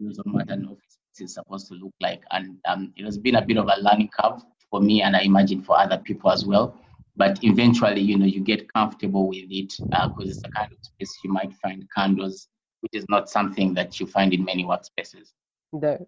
rules 0.00 0.18
on 0.18 0.32
what 0.32 0.50
an 0.50 0.66
office 0.66 0.98
is 1.20 1.34
supposed 1.34 1.68
to 1.68 1.74
look 1.74 1.92
like. 2.00 2.22
And 2.30 2.58
um, 2.66 2.92
it 2.96 3.04
has 3.04 3.18
been 3.18 3.36
a 3.36 3.42
bit 3.42 3.56
of 3.56 3.66
a 3.66 3.80
learning 3.80 4.10
curve 4.18 4.42
for 4.70 4.80
me, 4.80 5.02
and 5.02 5.16
I 5.16 5.20
imagine 5.20 5.62
for 5.62 5.78
other 5.78 5.98
people 5.98 6.30
as 6.30 6.44
well. 6.44 6.78
But 7.16 7.42
eventually, 7.42 8.00
you 8.00 8.16
know, 8.16 8.26
you 8.26 8.40
get 8.40 8.72
comfortable 8.72 9.28
with 9.28 9.46
it 9.50 9.74
because 9.78 9.90
uh, 9.92 10.30
it's 10.30 10.44
a 10.44 10.50
kind 10.50 10.72
of 10.72 10.78
space 10.80 11.18
you 11.24 11.32
might 11.32 11.52
find 11.54 11.84
candles, 11.94 12.48
which 12.80 12.92
is 12.94 13.04
not 13.08 13.28
something 13.28 13.74
that 13.74 13.98
you 13.98 14.06
find 14.06 14.32
in 14.32 14.44
many 14.44 14.64
workspaces. 14.64 15.32
No. 15.72 16.06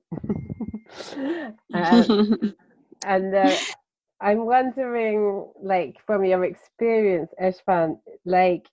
um, 1.74 2.54
and 3.04 3.34
uh, 3.34 3.56
I'm 4.20 4.46
wondering, 4.46 5.48
like, 5.60 5.96
from 6.06 6.24
your 6.24 6.44
experience, 6.44 7.30
Eshban, 7.42 7.98
like, 8.24 8.66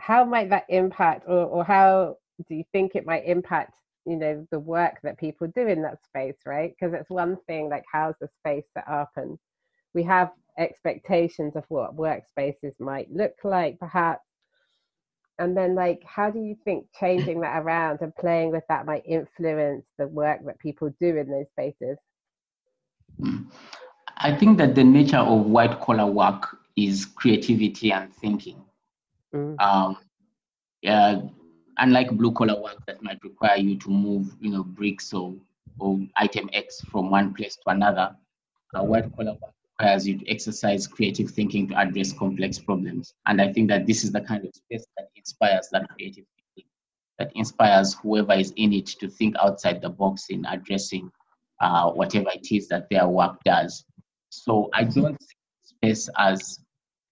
how 0.00 0.24
might 0.24 0.50
that 0.50 0.64
impact, 0.68 1.24
or, 1.28 1.44
or 1.44 1.64
how 1.64 2.16
do 2.46 2.54
you 2.54 2.64
think 2.72 2.94
it 2.94 3.06
might 3.06 3.24
impact, 3.26 3.74
you 4.06 4.16
know, 4.16 4.46
the 4.50 4.58
work 4.58 4.98
that 5.02 5.18
people 5.18 5.48
do 5.54 5.66
in 5.66 5.82
that 5.82 6.02
space, 6.04 6.36
right? 6.46 6.74
Because 6.78 6.94
it's 6.94 7.10
one 7.10 7.36
thing, 7.46 7.68
like, 7.68 7.84
how's 7.90 8.14
the 8.20 8.28
space 8.40 8.64
set 8.74 8.88
up, 8.88 9.10
and 9.16 9.38
we 9.94 10.02
have 10.04 10.30
expectations 10.58 11.56
of 11.56 11.64
what 11.68 11.96
workspaces 11.96 12.72
might 12.78 13.10
look 13.12 13.34
like, 13.44 13.78
perhaps 13.78 14.22
and 15.40 15.56
then 15.56 15.76
like 15.76 16.02
how 16.04 16.32
do 16.32 16.40
you 16.40 16.56
think 16.64 16.84
changing 16.98 17.40
that 17.40 17.62
around 17.62 18.00
and 18.00 18.12
playing 18.16 18.50
with 18.50 18.64
that 18.68 18.84
might 18.86 19.04
influence 19.06 19.86
the 19.96 20.08
work 20.08 20.40
that 20.44 20.58
people 20.58 20.92
do 21.00 21.16
in 21.16 21.30
those 21.30 21.46
spaces 21.52 21.96
i 24.16 24.34
think 24.34 24.58
that 24.58 24.74
the 24.74 24.82
nature 24.82 25.18
of 25.18 25.46
white 25.46 25.80
collar 25.80 26.06
work 26.06 26.56
is 26.76 27.04
creativity 27.04 27.92
and 27.92 28.12
thinking 28.14 28.60
mm. 29.32 29.54
um, 29.60 29.96
yeah, 30.82 31.20
unlike 31.78 32.10
blue 32.12 32.32
collar 32.32 32.60
work 32.60 32.84
that 32.86 33.02
might 33.02 33.22
require 33.22 33.56
you 33.56 33.76
to 33.78 33.90
move 33.90 34.34
you 34.40 34.50
know 34.50 34.62
bricks 34.62 35.12
or, 35.12 35.34
or 35.78 35.98
item 36.16 36.48
x 36.52 36.80
from 36.90 37.10
one 37.10 37.32
place 37.34 37.56
to 37.56 37.70
another 37.70 38.14
uh, 38.74 38.82
white 38.82 39.14
collar 39.16 39.32
work 39.40 39.52
requires 39.78 40.06
you 40.06 40.18
to 40.18 40.28
exercise 40.28 40.86
creative 40.86 41.30
thinking 41.30 41.68
to 41.68 41.78
address 41.78 42.12
complex 42.12 42.58
problems. 42.58 43.14
And 43.26 43.40
I 43.40 43.52
think 43.52 43.68
that 43.68 43.86
this 43.86 44.04
is 44.04 44.12
the 44.12 44.20
kind 44.20 44.44
of 44.44 44.54
space 44.54 44.84
that 44.96 45.08
inspires 45.16 45.68
that 45.72 45.88
creative 45.90 46.24
thinking, 46.36 46.70
that 47.18 47.30
inspires 47.34 47.94
whoever 47.94 48.32
is 48.32 48.52
in 48.56 48.72
it 48.72 48.86
to 48.86 49.08
think 49.08 49.36
outside 49.40 49.80
the 49.80 49.90
box 49.90 50.26
in 50.30 50.44
addressing 50.46 51.10
uh, 51.60 51.90
whatever 51.90 52.30
it 52.34 52.50
is 52.50 52.68
that 52.68 52.88
their 52.90 53.08
work 53.08 53.42
does. 53.44 53.84
So 54.30 54.68
I 54.74 54.84
don't 54.84 55.20
see 55.20 55.36
space 55.64 56.08
as 56.18 56.60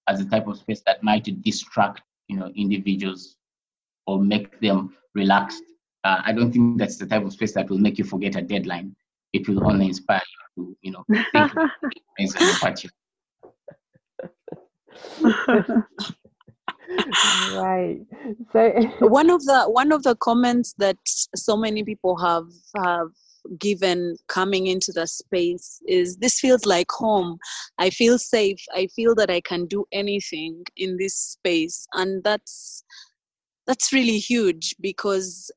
as 0.08 0.20
a 0.20 0.24
type 0.24 0.46
of 0.46 0.56
space 0.58 0.82
that 0.86 1.02
might 1.02 1.28
distract 1.42 2.02
you 2.28 2.36
know 2.36 2.52
individuals 2.54 3.36
or 4.06 4.20
make 4.20 4.60
them 4.60 4.94
relaxed. 5.14 5.62
Uh, 6.04 6.22
I 6.24 6.32
don't 6.32 6.52
think 6.52 6.78
that's 6.78 6.96
the 6.96 7.06
type 7.06 7.24
of 7.24 7.32
space 7.32 7.52
that 7.54 7.68
will 7.68 7.78
make 7.78 7.98
you 7.98 8.04
forget 8.04 8.36
a 8.36 8.42
deadline. 8.42 8.94
It 9.32 9.48
will 9.48 9.66
only 9.66 9.86
inspire 9.86 10.22
you 10.56 10.64
to, 10.64 10.76
you 10.82 10.92
know, 10.92 11.04
think 11.32 11.52
what 12.62 12.84
you 12.84 12.90
right. 17.52 17.98
So 18.52 18.72
one 19.00 19.30
of 19.30 19.44
the 19.44 19.64
one 19.64 19.92
of 19.92 20.02
the 20.02 20.14
comments 20.16 20.74
that 20.78 20.96
so 21.34 21.56
many 21.56 21.84
people 21.84 22.16
have 22.18 22.46
have 22.76 23.08
given 23.58 24.16
coming 24.28 24.66
into 24.66 24.92
the 24.92 25.06
space 25.06 25.80
is 25.86 26.16
this 26.16 26.40
feels 26.40 26.66
like 26.66 26.90
home. 26.90 27.38
I 27.78 27.90
feel 27.90 28.18
safe. 28.18 28.58
I 28.74 28.88
feel 28.88 29.14
that 29.16 29.30
i 29.30 29.40
can 29.40 29.66
do 29.66 29.84
anything 29.92 30.64
in 30.76 30.96
this 30.98 31.14
space. 31.14 31.86
And 31.92 32.22
that's 32.24 32.82
that's 33.66 33.92
really 33.92 34.18
huge 34.18 34.74
because 34.80 35.50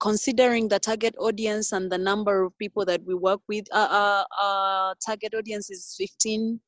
considering 0.00 0.68
the 0.68 0.78
target 0.78 1.14
audience 1.18 1.72
and 1.72 1.90
the 1.90 1.98
number 1.98 2.42
of 2.42 2.56
people 2.58 2.84
that 2.84 3.00
we 3.06 3.14
work 3.14 3.40
with 3.48 3.64
uh, 3.72 3.88
uh, 3.90 4.24
uh 4.42 4.94
target 5.04 5.34
audience 5.34 5.70
is 5.70 5.94
15 5.98 6.60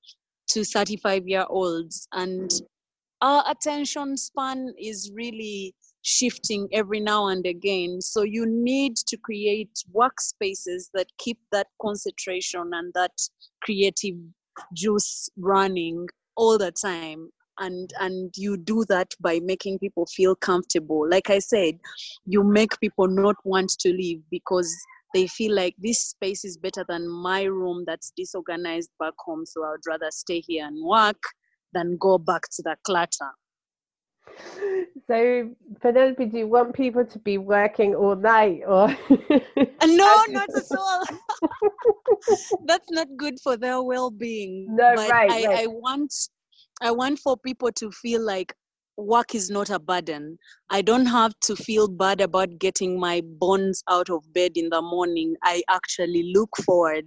to 0.48 0.64
35 0.64 1.26
year 1.26 1.44
olds. 1.48 2.08
And 2.12 2.50
our 3.20 3.44
attention 3.48 4.16
span 4.16 4.72
is 4.80 5.10
really 5.14 5.74
shifting 6.02 6.68
every 6.72 7.00
now 7.00 7.26
and 7.28 7.44
again. 7.46 8.00
So 8.00 8.22
you 8.22 8.46
need 8.46 8.96
to 9.08 9.16
create 9.16 9.72
workspaces 9.94 10.88
that 10.94 11.08
keep 11.18 11.38
that 11.52 11.66
concentration 11.82 12.70
and 12.72 12.92
that 12.94 13.12
creative 13.62 14.14
juice 14.72 15.28
running 15.36 16.06
all 16.36 16.58
the 16.58 16.70
time 16.70 17.30
and 17.58 17.92
and 18.00 18.32
you 18.36 18.56
do 18.56 18.84
that 18.88 19.14
by 19.20 19.40
making 19.40 19.78
people 19.78 20.06
feel 20.06 20.34
comfortable. 20.34 21.08
Like 21.08 21.30
i 21.30 21.38
said 21.38 21.78
you 22.24 22.42
make 22.42 22.78
people 22.80 23.08
not 23.08 23.36
want 23.44 23.70
to 23.70 23.90
leave 23.90 24.22
because 24.30 24.74
they 25.14 25.26
feel 25.26 25.54
like 25.54 25.74
this 25.78 26.00
space 26.00 26.44
is 26.44 26.58
better 26.58 26.84
than 26.88 27.08
my 27.08 27.44
room 27.44 27.84
that's 27.86 28.12
disorganized 28.16 28.90
back 28.98 29.14
home 29.18 29.46
so 29.46 29.64
i 29.64 29.70
would 29.70 29.86
rather 29.86 30.10
stay 30.10 30.40
here 30.40 30.66
and 30.66 30.84
work 30.84 31.22
than 31.76 31.96
go 31.98 32.18
back 32.18 32.42
to 32.52 32.62
the 32.62 32.76
clutter. 32.84 33.30
So 35.06 35.50
Penelope, 35.80 36.24
do 36.26 36.38
you 36.38 36.48
want 36.48 36.74
people 36.74 37.04
to 37.04 37.18
be 37.20 37.38
working 37.38 37.94
all 37.94 38.16
night 38.16 38.62
or? 38.66 38.88
Uh, 38.88 39.86
no 39.86 40.24
not 40.30 40.48
at 40.56 40.64
all. 40.76 41.04
That's 42.66 42.90
not 42.90 43.08
good 43.16 43.38
for 43.40 43.56
their 43.56 43.82
well-being 43.82 44.68
no 44.70 44.94
but 44.94 45.10
right, 45.10 45.30
I, 45.30 45.46
right. 45.46 45.58
I 45.60 45.66
want 45.68 46.12
i 46.82 46.90
want 46.90 47.18
for 47.18 47.36
people 47.36 47.70
to 47.72 47.90
feel 47.90 48.20
like 48.20 48.52
work 48.96 49.34
is 49.34 49.50
not 49.50 49.68
a 49.68 49.78
burden 49.78 50.38
i 50.70 50.80
don't 50.80 51.06
have 51.06 51.32
to 51.40 51.54
feel 51.54 51.86
bad 51.86 52.20
about 52.20 52.58
getting 52.58 52.98
my 52.98 53.20
bones 53.38 53.82
out 53.90 54.08
of 54.08 54.22
bed 54.32 54.52
in 54.54 54.70
the 54.70 54.80
morning 54.80 55.34
i 55.42 55.62
actually 55.68 56.32
look 56.34 56.48
forward 56.64 57.06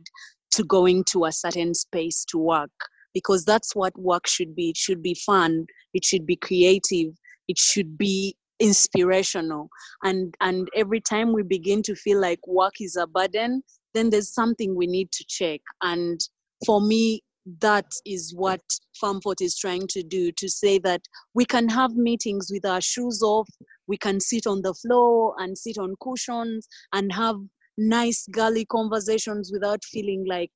to 0.51 0.63
going 0.63 1.03
to 1.05 1.25
a 1.25 1.31
certain 1.31 1.73
space 1.73 2.25
to 2.25 2.37
work 2.37 2.71
because 3.13 3.45
that's 3.45 3.75
what 3.75 3.97
work 3.97 4.27
should 4.27 4.55
be. 4.55 4.69
It 4.69 4.77
should 4.77 5.01
be 5.01 5.13
fun. 5.13 5.65
It 5.93 6.05
should 6.05 6.25
be 6.25 6.35
creative. 6.35 7.13
It 7.47 7.57
should 7.57 7.97
be 7.97 8.35
inspirational. 8.59 9.69
And 10.03 10.35
and 10.41 10.67
every 10.75 11.01
time 11.01 11.33
we 11.33 11.43
begin 11.43 11.81
to 11.83 11.95
feel 11.95 12.19
like 12.19 12.39
work 12.47 12.73
is 12.79 12.95
a 12.95 13.07
burden, 13.07 13.63
then 13.93 14.09
there's 14.09 14.33
something 14.33 14.75
we 14.75 14.87
need 14.87 15.11
to 15.13 15.25
check. 15.27 15.61
And 15.81 16.19
for 16.65 16.81
me, 16.81 17.23
that 17.59 17.85
is 18.05 18.33
what 18.35 18.61
Femme 18.99 19.21
Forte 19.21 19.43
is 19.43 19.57
trying 19.57 19.87
to 19.87 20.03
do 20.03 20.31
to 20.33 20.49
say 20.49 20.79
that 20.79 21.01
we 21.33 21.45
can 21.45 21.69
have 21.69 21.95
meetings 21.95 22.49
with 22.51 22.65
our 22.65 22.81
shoes 22.81 23.21
off, 23.23 23.49
we 23.87 23.97
can 23.97 24.19
sit 24.19 24.45
on 24.47 24.61
the 24.61 24.73
floor 24.73 25.35
and 25.39 25.57
sit 25.57 25.77
on 25.77 25.95
cushions 26.01 26.67
and 26.93 27.11
have 27.11 27.37
nice 27.77 28.27
girly 28.31 28.65
conversations 28.65 29.51
without 29.53 29.83
feeling 29.85 30.25
like 30.27 30.51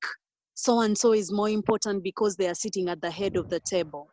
so 0.54 0.80
and 0.80 0.96
so 0.96 1.12
is 1.12 1.32
more 1.32 1.48
important 1.48 2.04
because 2.04 2.36
they 2.36 2.48
are 2.48 2.54
sitting 2.54 2.88
at 2.88 3.00
the 3.00 3.10
head 3.10 3.36
of 3.36 3.48
the 3.48 3.60
table. 3.60 4.08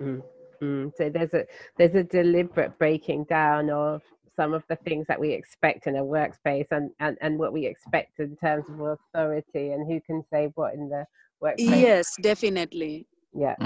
Mm, 0.00 0.22
mm. 0.62 0.92
So 0.96 1.10
there's 1.10 1.32
a 1.34 1.44
there's 1.76 1.94
a 1.94 2.04
deliberate 2.04 2.78
breaking 2.78 3.24
down 3.24 3.70
of 3.70 4.02
some 4.36 4.52
of 4.52 4.62
the 4.68 4.76
things 4.76 5.06
that 5.08 5.18
we 5.18 5.32
expect 5.32 5.86
in 5.86 5.96
a 5.96 6.02
workspace 6.02 6.66
and, 6.70 6.90
and, 7.00 7.16
and 7.20 7.38
what 7.38 7.52
we 7.52 7.66
expect 7.66 8.18
in 8.18 8.36
terms 8.36 8.64
of 8.68 8.80
authority 8.80 9.70
and 9.70 9.86
who 9.86 10.00
can 10.00 10.24
say 10.32 10.50
what 10.54 10.74
in 10.74 10.88
the 10.88 11.04
workspace. 11.42 11.80
Yes, 11.80 12.14
definitely. 12.20 13.06
Yeah, 13.34 13.56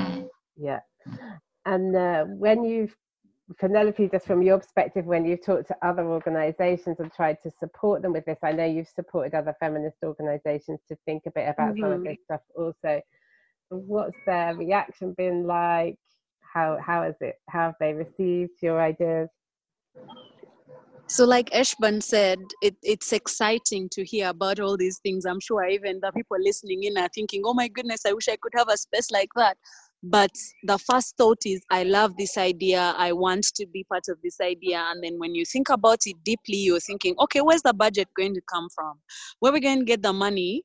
yeah. 0.56 0.80
And 1.66 1.94
uh, 1.94 2.24
when 2.24 2.64
you've 2.64 2.94
Penelope, 3.56 4.10
just 4.12 4.26
from 4.26 4.42
your 4.42 4.58
perspective, 4.58 5.06
when 5.06 5.24
you've 5.24 5.42
talked 5.42 5.68
to 5.68 5.76
other 5.82 6.04
organizations 6.04 6.96
and 7.00 7.10
tried 7.10 7.38
to 7.42 7.50
support 7.58 8.02
them 8.02 8.12
with 8.12 8.26
this, 8.26 8.38
I 8.42 8.52
know 8.52 8.66
you've 8.66 8.88
supported 8.88 9.34
other 9.34 9.56
feminist 9.58 9.96
organizations 10.02 10.80
to 10.88 10.96
think 11.06 11.22
a 11.26 11.30
bit 11.30 11.48
about 11.48 11.72
mm-hmm. 11.72 11.82
some 11.82 11.92
of 11.92 11.98
mm-hmm. 12.00 12.08
this 12.08 12.18
stuff 12.24 12.40
also. 12.54 13.00
What's 13.70 14.16
their 14.26 14.54
reaction 14.54 15.14
been 15.16 15.46
like? 15.46 15.96
How 16.40 16.78
how 16.84 17.02
is 17.04 17.16
it? 17.20 17.36
How 17.48 17.66
have 17.66 17.74
they 17.80 17.94
received 17.94 18.52
your 18.62 18.80
ideas? 18.80 19.28
So, 21.10 21.24
like 21.24 21.48
Eshban 21.50 22.02
said, 22.02 22.38
it, 22.60 22.76
it's 22.82 23.14
exciting 23.14 23.88
to 23.92 24.04
hear 24.04 24.28
about 24.28 24.60
all 24.60 24.76
these 24.76 24.98
things. 24.98 25.24
I'm 25.24 25.40
sure 25.40 25.64
even 25.64 26.00
the 26.02 26.12
people 26.12 26.36
listening 26.38 26.84
in 26.84 26.98
are 26.98 27.08
thinking, 27.14 27.42
oh 27.46 27.54
my 27.54 27.68
goodness, 27.68 28.02
I 28.06 28.12
wish 28.12 28.28
I 28.28 28.36
could 28.36 28.52
have 28.54 28.68
a 28.68 28.76
space 28.76 29.10
like 29.10 29.30
that. 29.34 29.56
But 30.02 30.30
the 30.64 30.78
first 30.78 31.16
thought 31.16 31.38
is 31.44 31.60
i 31.70 31.82
love 31.82 32.16
this 32.16 32.36
idea. 32.38 32.94
I 32.96 33.12
want 33.12 33.44
to 33.56 33.66
be 33.66 33.84
part 33.84 34.04
of 34.08 34.18
this 34.22 34.36
idea. 34.40 34.84
And 34.90 35.02
then 35.02 35.18
when 35.18 35.34
you 35.34 35.44
think 35.44 35.70
about 35.70 36.00
it 36.06 36.16
deeply 36.24 36.58
you're 36.58 36.78
thinking 36.78 37.16
okay 37.20 37.40
where's 37.40 37.62
the 37.62 37.74
budget 37.74 38.08
going 38.16 38.34
to 38.34 38.40
come 38.48 38.68
from? 38.74 39.00
Where 39.40 39.50
are 39.50 39.54
we 39.54 39.60
going 39.60 39.80
to 39.80 39.84
get 39.84 40.02
the 40.02 40.12
money 40.12 40.62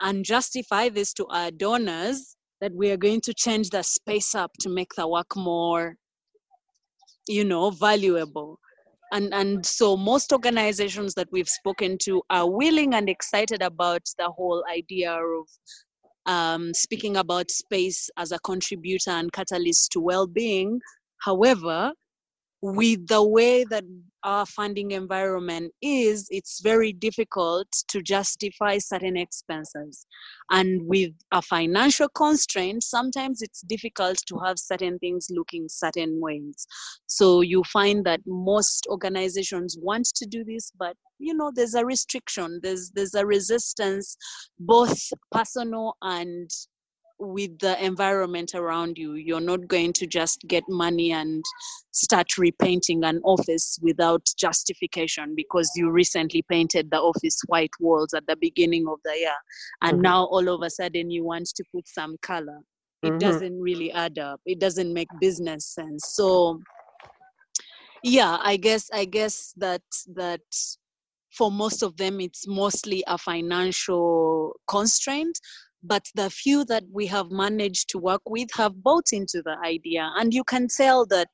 and 0.00 0.24
justify 0.24 0.88
this 0.90 1.14
to 1.14 1.26
our 1.28 1.50
donors 1.50 2.36
that 2.60 2.72
we 2.74 2.90
are 2.90 2.98
going 2.98 3.22
to 3.22 3.32
change 3.32 3.70
the 3.70 3.82
space 3.82 4.34
up 4.34 4.50
to 4.60 4.68
make 4.68 4.94
the 4.96 5.08
work 5.08 5.34
more 5.36 5.96
you 7.26 7.44
know 7.44 7.70
valuable 7.70 8.58
and 9.12 9.32
and 9.34 9.64
so 9.64 9.96
most 9.96 10.32
organizations 10.32 11.14
that 11.14 11.28
we've 11.30 11.48
spoken 11.48 11.98
to 12.02 12.22
are 12.30 12.50
willing 12.50 12.94
and 12.94 13.08
excited 13.08 13.62
about 13.62 14.02
the 14.18 14.28
whole 14.30 14.64
idea 14.70 15.12
of 15.12 15.48
um, 16.26 16.72
speaking 16.72 17.16
about 17.16 17.50
space 17.50 18.08
as 18.16 18.32
a 18.32 18.38
contributor 18.40 19.10
and 19.10 19.32
catalyst 19.32 19.92
to 19.92 20.00
well-being. 20.00 20.80
However, 21.18 21.92
with 22.62 23.06
the 23.08 23.22
way 23.22 23.64
that 23.64 23.84
our 24.24 24.46
funding 24.46 24.92
environment 24.92 25.72
is, 25.82 26.26
it's 26.30 26.60
very 26.60 26.92
difficult 26.92 27.68
to 27.88 28.02
justify 28.02 28.78
certain 28.78 29.16
expenses. 29.16 30.06
And 30.50 30.80
with 30.86 31.12
a 31.30 31.42
financial 31.42 32.08
constraint, 32.08 32.82
sometimes 32.82 33.42
it's 33.42 33.60
difficult 33.62 34.18
to 34.26 34.38
have 34.38 34.58
certain 34.58 34.98
things 34.98 35.28
looking 35.30 35.68
certain 35.68 36.20
ways. 36.20 36.66
So 37.06 37.42
you 37.42 37.62
find 37.64 38.04
that 38.06 38.20
most 38.26 38.86
organizations 38.88 39.76
want 39.80 40.06
to 40.16 40.26
do 40.26 40.42
this, 40.44 40.72
but 40.78 40.96
you 41.18 41.34
know, 41.34 41.52
there's 41.54 41.74
a 41.74 41.84
restriction, 41.84 42.60
there's 42.62 42.90
there's 42.90 43.14
a 43.14 43.24
resistance, 43.24 44.16
both 44.58 45.00
personal 45.30 45.96
and 46.02 46.50
with 47.18 47.58
the 47.58 47.82
environment 47.84 48.54
around 48.54 48.98
you. 48.98 49.14
You're 49.14 49.40
not 49.40 49.68
going 49.68 49.92
to 49.94 50.06
just 50.06 50.40
get 50.46 50.64
money 50.68 51.12
and 51.12 51.44
start 51.92 52.36
repainting 52.38 53.04
an 53.04 53.20
office 53.24 53.78
without 53.82 54.26
justification 54.36 55.34
because 55.36 55.70
you 55.76 55.90
recently 55.90 56.42
painted 56.48 56.90
the 56.90 56.98
office 56.98 57.40
white 57.46 57.70
walls 57.80 58.14
at 58.14 58.26
the 58.26 58.36
beginning 58.36 58.86
of 58.88 58.98
the 59.04 59.16
year. 59.16 59.32
And 59.82 59.94
mm-hmm. 59.94 60.02
now 60.02 60.24
all 60.24 60.48
of 60.48 60.62
a 60.62 60.70
sudden 60.70 61.10
you 61.10 61.24
want 61.24 61.46
to 61.54 61.64
put 61.74 61.88
some 61.88 62.16
color. 62.22 62.60
It 63.02 63.08
mm-hmm. 63.08 63.18
doesn't 63.18 63.60
really 63.60 63.92
add 63.92 64.18
up. 64.18 64.40
It 64.46 64.58
doesn't 64.58 64.92
make 64.92 65.08
business 65.20 65.66
sense. 65.66 66.14
So 66.14 66.60
yeah, 68.02 68.38
I 68.42 68.56
guess 68.56 68.88
I 68.92 69.04
guess 69.04 69.54
that 69.56 69.82
that 70.14 70.42
for 71.36 71.50
most 71.50 71.82
of 71.82 71.96
them 71.96 72.20
it's 72.20 72.46
mostly 72.46 73.02
a 73.06 73.18
financial 73.18 74.54
constraint 74.68 75.38
but 75.84 76.08
the 76.14 76.30
few 76.30 76.64
that 76.64 76.84
we 76.90 77.06
have 77.06 77.30
managed 77.30 77.88
to 77.90 77.98
work 77.98 78.22
with 78.26 78.48
have 78.56 78.82
bought 78.82 79.12
into 79.12 79.42
the 79.42 79.56
idea. 79.64 80.10
And 80.16 80.32
you 80.32 80.42
can 80.44 80.68
tell 80.68 81.06
that 81.06 81.28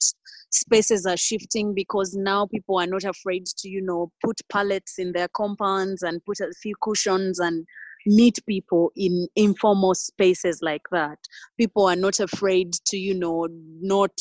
spaces 0.51 1.07
are 1.07 1.17
shifting 1.17 1.75
because 1.75 2.15
now 2.15 2.47
people 2.47 2.81
are 2.81 2.87
not 2.87 3.05
afraid 3.05 3.47
to 3.47 3.69
you 3.69 3.81
know 3.81 4.11
put 4.25 4.41
pallets 4.51 4.99
in 4.99 5.13
their 5.13 5.29
compounds 5.29 6.03
and 6.03 6.25
put 6.25 6.41
a 6.41 6.53
few 6.61 6.75
cushions 6.83 7.39
and 7.39 7.65
meet 8.07 8.39
people 8.49 8.91
in 8.97 9.29
informal 9.37 9.95
spaces 9.95 10.61
like 10.63 10.83
that. 10.91 11.19
People 11.59 11.87
are 11.87 11.97
not 11.97 12.19
afraid 12.19 12.73
to 12.87 12.97
you 12.97 13.15
know 13.15 13.49
not 13.81 14.13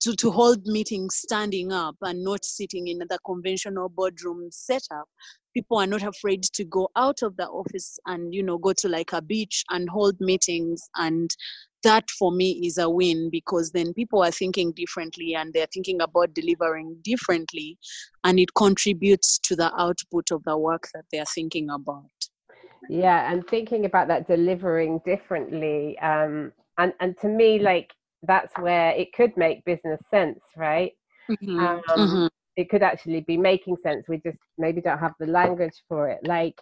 to, 0.00 0.14
to 0.16 0.30
hold 0.30 0.66
meetings 0.66 1.16
standing 1.16 1.72
up 1.72 1.96
and 2.02 2.22
not 2.22 2.44
sitting 2.44 2.88
in 2.88 2.98
the 2.98 3.18
conventional 3.24 3.88
boardroom 3.88 4.48
setup 4.50 5.08
people 5.54 5.78
are 5.78 5.86
not 5.86 6.02
afraid 6.02 6.42
to 6.42 6.64
go 6.64 6.88
out 6.96 7.22
of 7.22 7.36
the 7.36 7.46
office 7.46 7.98
and 8.06 8.34
you 8.34 8.42
know 8.42 8.58
go 8.58 8.72
to 8.72 8.88
like 8.88 9.12
a 9.12 9.22
beach 9.22 9.64
and 9.70 9.88
hold 9.88 10.14
meetings 10.20 10.82
and 10.96 11.30
that 11.84 12.10
for 12.10 12.32
me 12.32 12.62
is 12.64 12.78
a 12.78 12.88
win 12.88 13.28
because 13.30 13.70
then 13.70 13.92
people 13.92 14.24
are 14.24 14.30
thinking 14.30 14.72
differently 14.72 15.34
and 15.34 15.52
they're 15.52 15.68
thinking 15.72 16.00
about 16.00 16.32
delivering 16.34 16.96
differently 17.04 17.78
and 18.24 18.40
it 18.40 18.52
contributes 18.54 19.38
to 19.38 19.54
the 19.54 19.72
output 19.78 20.30
of 20.32 20.42
the 20.44 20.56
work 20.56 20.88
that 20.94 21.04
they're 21.12 21.24
thinking 21.26 21.70
about 21.70 22.10
yeah 22.88 23.30
and 23.32 23.46
thinking 23.48 23.84
about 23.84 24.08
that 24.08 24.26
delivering 24.26 25.00
differently 25.04 25.98
um 26.00 26.52
and 26.78 26.92
and 27.00 27.16
to 27.18 27.28
me 27.28 27.58
like 27.58 27.92
that's 28.22 28.56
where 28.58 28.90
it 28.92 29.12
could 29.12 29.34
make 29.36 29.64
business 29.64 30.00
sense 30.10 30.40
right 30.56 30.92
mm-hmm. 31.30 31.58
Um, 31.58 31.82
mm-hmm. 31.88 32.26
It 32.56 32.68
could 32.70 32.82
actually 32.82 33.20
be 33.22 33.36
making 33.36 33.76
sense. 33.82 34.06
We 34.08 34.18
just 34.18 34.38
maybe 34.58 34.80
don't 34.80 34.98
have 34.98 35.14
the 35.18 35.26
language 35.26 35.82
for 35.88 36.08
it. 36.08 36.20
Like 36.24 36.60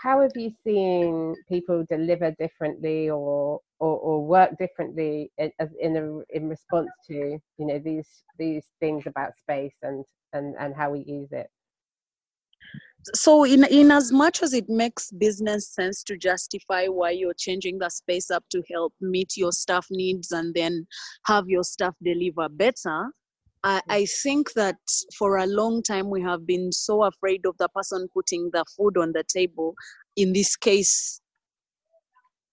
how 0.00 0.20
have 0.20 0.32
you 0.34 0.52
seen 0.64 1.34
people 1.48 1.84
deliver 1.88 2.32
differently 2.32 3.10
or 3.10 3.60
or, 3.80 3.98
or 3.98 4.24
work 4.24 4.58
differently 4.58 5.30
in, 5.38 5.50
in 5.80 6.24
in 6.30 6.48
response 6.48 6.90
to 7.06 7.14
you 7.14 7.40
know 7.66 7.78
these 7.78 8.08
these 8.38 8.66
things 8.80 9.04
about 9.06 9.32
space 9.40 9.74
and 9.82 10.04
and 10.32 10.54
and 10.58 10.74
how 10.74 10.90
we 10.90 11.00
use 11.00 11.28
it? 11.32 11.48
So 13.14 13.44
in 13.44 13.64
in 13.64 13.90
as 13.90 14.12
much 14.12 14.42
as 14.42 14.52
it 14.52 14.68
makes 14.68 15.10
business 15.12 15.72
sense 15.72 16.02
to 16.04 16.18
justify 16.18 16.86
why 16.86 17.10
you're 17.12 17.34
changing 17.34 17.78
the 17.78 17.88
space 17.88 18.30
up 18.30 18.44
to 18.50 18.62
help 18.70 18.92
meet 19.00 19.36
your 19.36 19.52
staff 19.52 19.86
needs 19.90 20.32
and 20.32 20.54
then 20.54 20.86
have 21.26 21.48
your 21.48 21.64
staff 21.64 21.94
deliver 22.02 22.48
better 22.48 23.10
I, 23.64 23.82
I 23.88 24.06
think 24.06 24.52
that 24.54 24.76
for 25.18 25.38
a 25.38 25.46
long 25.46 25.82
time 25.82 26.10
we 26.10 26.22
have 26.22 26.46
been 26.46 26.70
so 26.72 27.04
afraid 27.04 27.44
of 27.46 27.56
the 27.58 27.68
person 27.68 28.08
putting 28.14 28.50
the 28.52 28.64
food 28.76 28.96
on 28.96 29.12
the 29.12 29.24
table. 29.24 29.74
In 30.16 30.32
this 30.32 30.56
case 30.56 31.20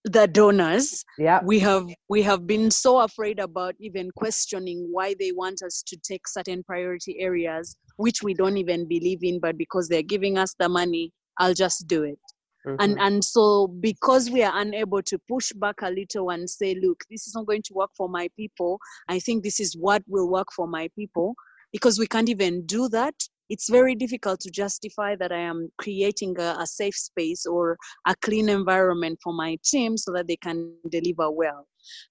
the 0.04 0.28
donors. 0.28 1.04
Yeah. 1.18 1.40
We 1.44 1.58
have 1.60 1.88
we 2.08 2.22
have 2.22 2.46
been 2.46 2.70
so 2.70 3.00
afraid 3.00 3.40
about 3.40 3.74
even 3.80 4.10
questioning 4.16 4.86
why 4.90 5.14
they 5.18 5.32
want 5.32 5.62
us 5.62 5.82
to 5.88 5.96
take 5.96 6.28
certain 6.28 6.62
priority 6.62 7.18
areas 7.18 7.76
which 7.96 8.22
we 8.22 8.34
don't 8.34 8.56
even 8.56 8.86
believe 8.86 9.22
in 9.22 9.40
but 9.40 9.58
because 9.58 9.88
they're 9.88 10.02
giving 10.02 10.38
us 10.38 10.54
the 10.58 10.68
money 10.68 11.12
i'll 11.38 11.54
just 11.54 11.86
do 11.86 12.02
it 12.02 12.18
mm-hmm. 12.66 12.80
and 12.80 12.98
and 13.00 13.24
so 13.24 13.68
because 13.80 14.30
we 14.30 14.42
are 14.42 14.58
unable 14.60 15.02
to 15.02 15.18
push 15.28 15.52
back 15.52 15.76
a 15.82 15.90
little 15.90 16.30
and 16.30 16.48
say 16.48 16.74
look 16.74 17.02
this 17.10 17.26
is 17.26 17.34
not 17.34 17.46
going 17.46 17.62
to 17.62 17.74
work 17.74 17.90
for 17.96 18.08
my 18.08 18.28
people 18.36 18.78
i 19.08 19.18
think 19.18 19.42
this 19.42 19.60
is 19.60 19.76
what 19.76 20.02
will 20.06 20.30
work 20.30 20.48
for 20.54 20.66
my 20.66 20.88
people 20.96 21.34
because 21.72 21.98
we 21.98 22.06
can't 22.06 22.28
even 22.28 22.64
do 22.66 22.88
that 22.88 23.14
it's 23.48 23.70
very 23.70 23.94
difficult 23.94 24.40
to 24.40 24.50
justify 24.50 25.14
that 25.16 25.30
I 25.32 25.38
am 25.38 25.70
creating 25.78 26.38
a, 26.38 26.56
a, 26.58 26.66
safe 26.66 26.96
space 26.96 27.46
or 27.46 27.76
a 28.06 28.14
clean 28.16 28.48
environment 28.48 29.18
for 29.22 29.32
my 29.32 29.56
team 29.64 29.96
so 29.96 30.12
that 30.14 30.26
they 30.26 30.36
can 30.36 30.74
deliver 30.90 31.30
well. 31.30 31.66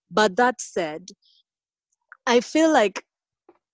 But 0.09 0.37
that 0.37 0.61
said, 0.61 1.09
I 2.25 2.39
feel 2.39 2.71
like 2.71 3.03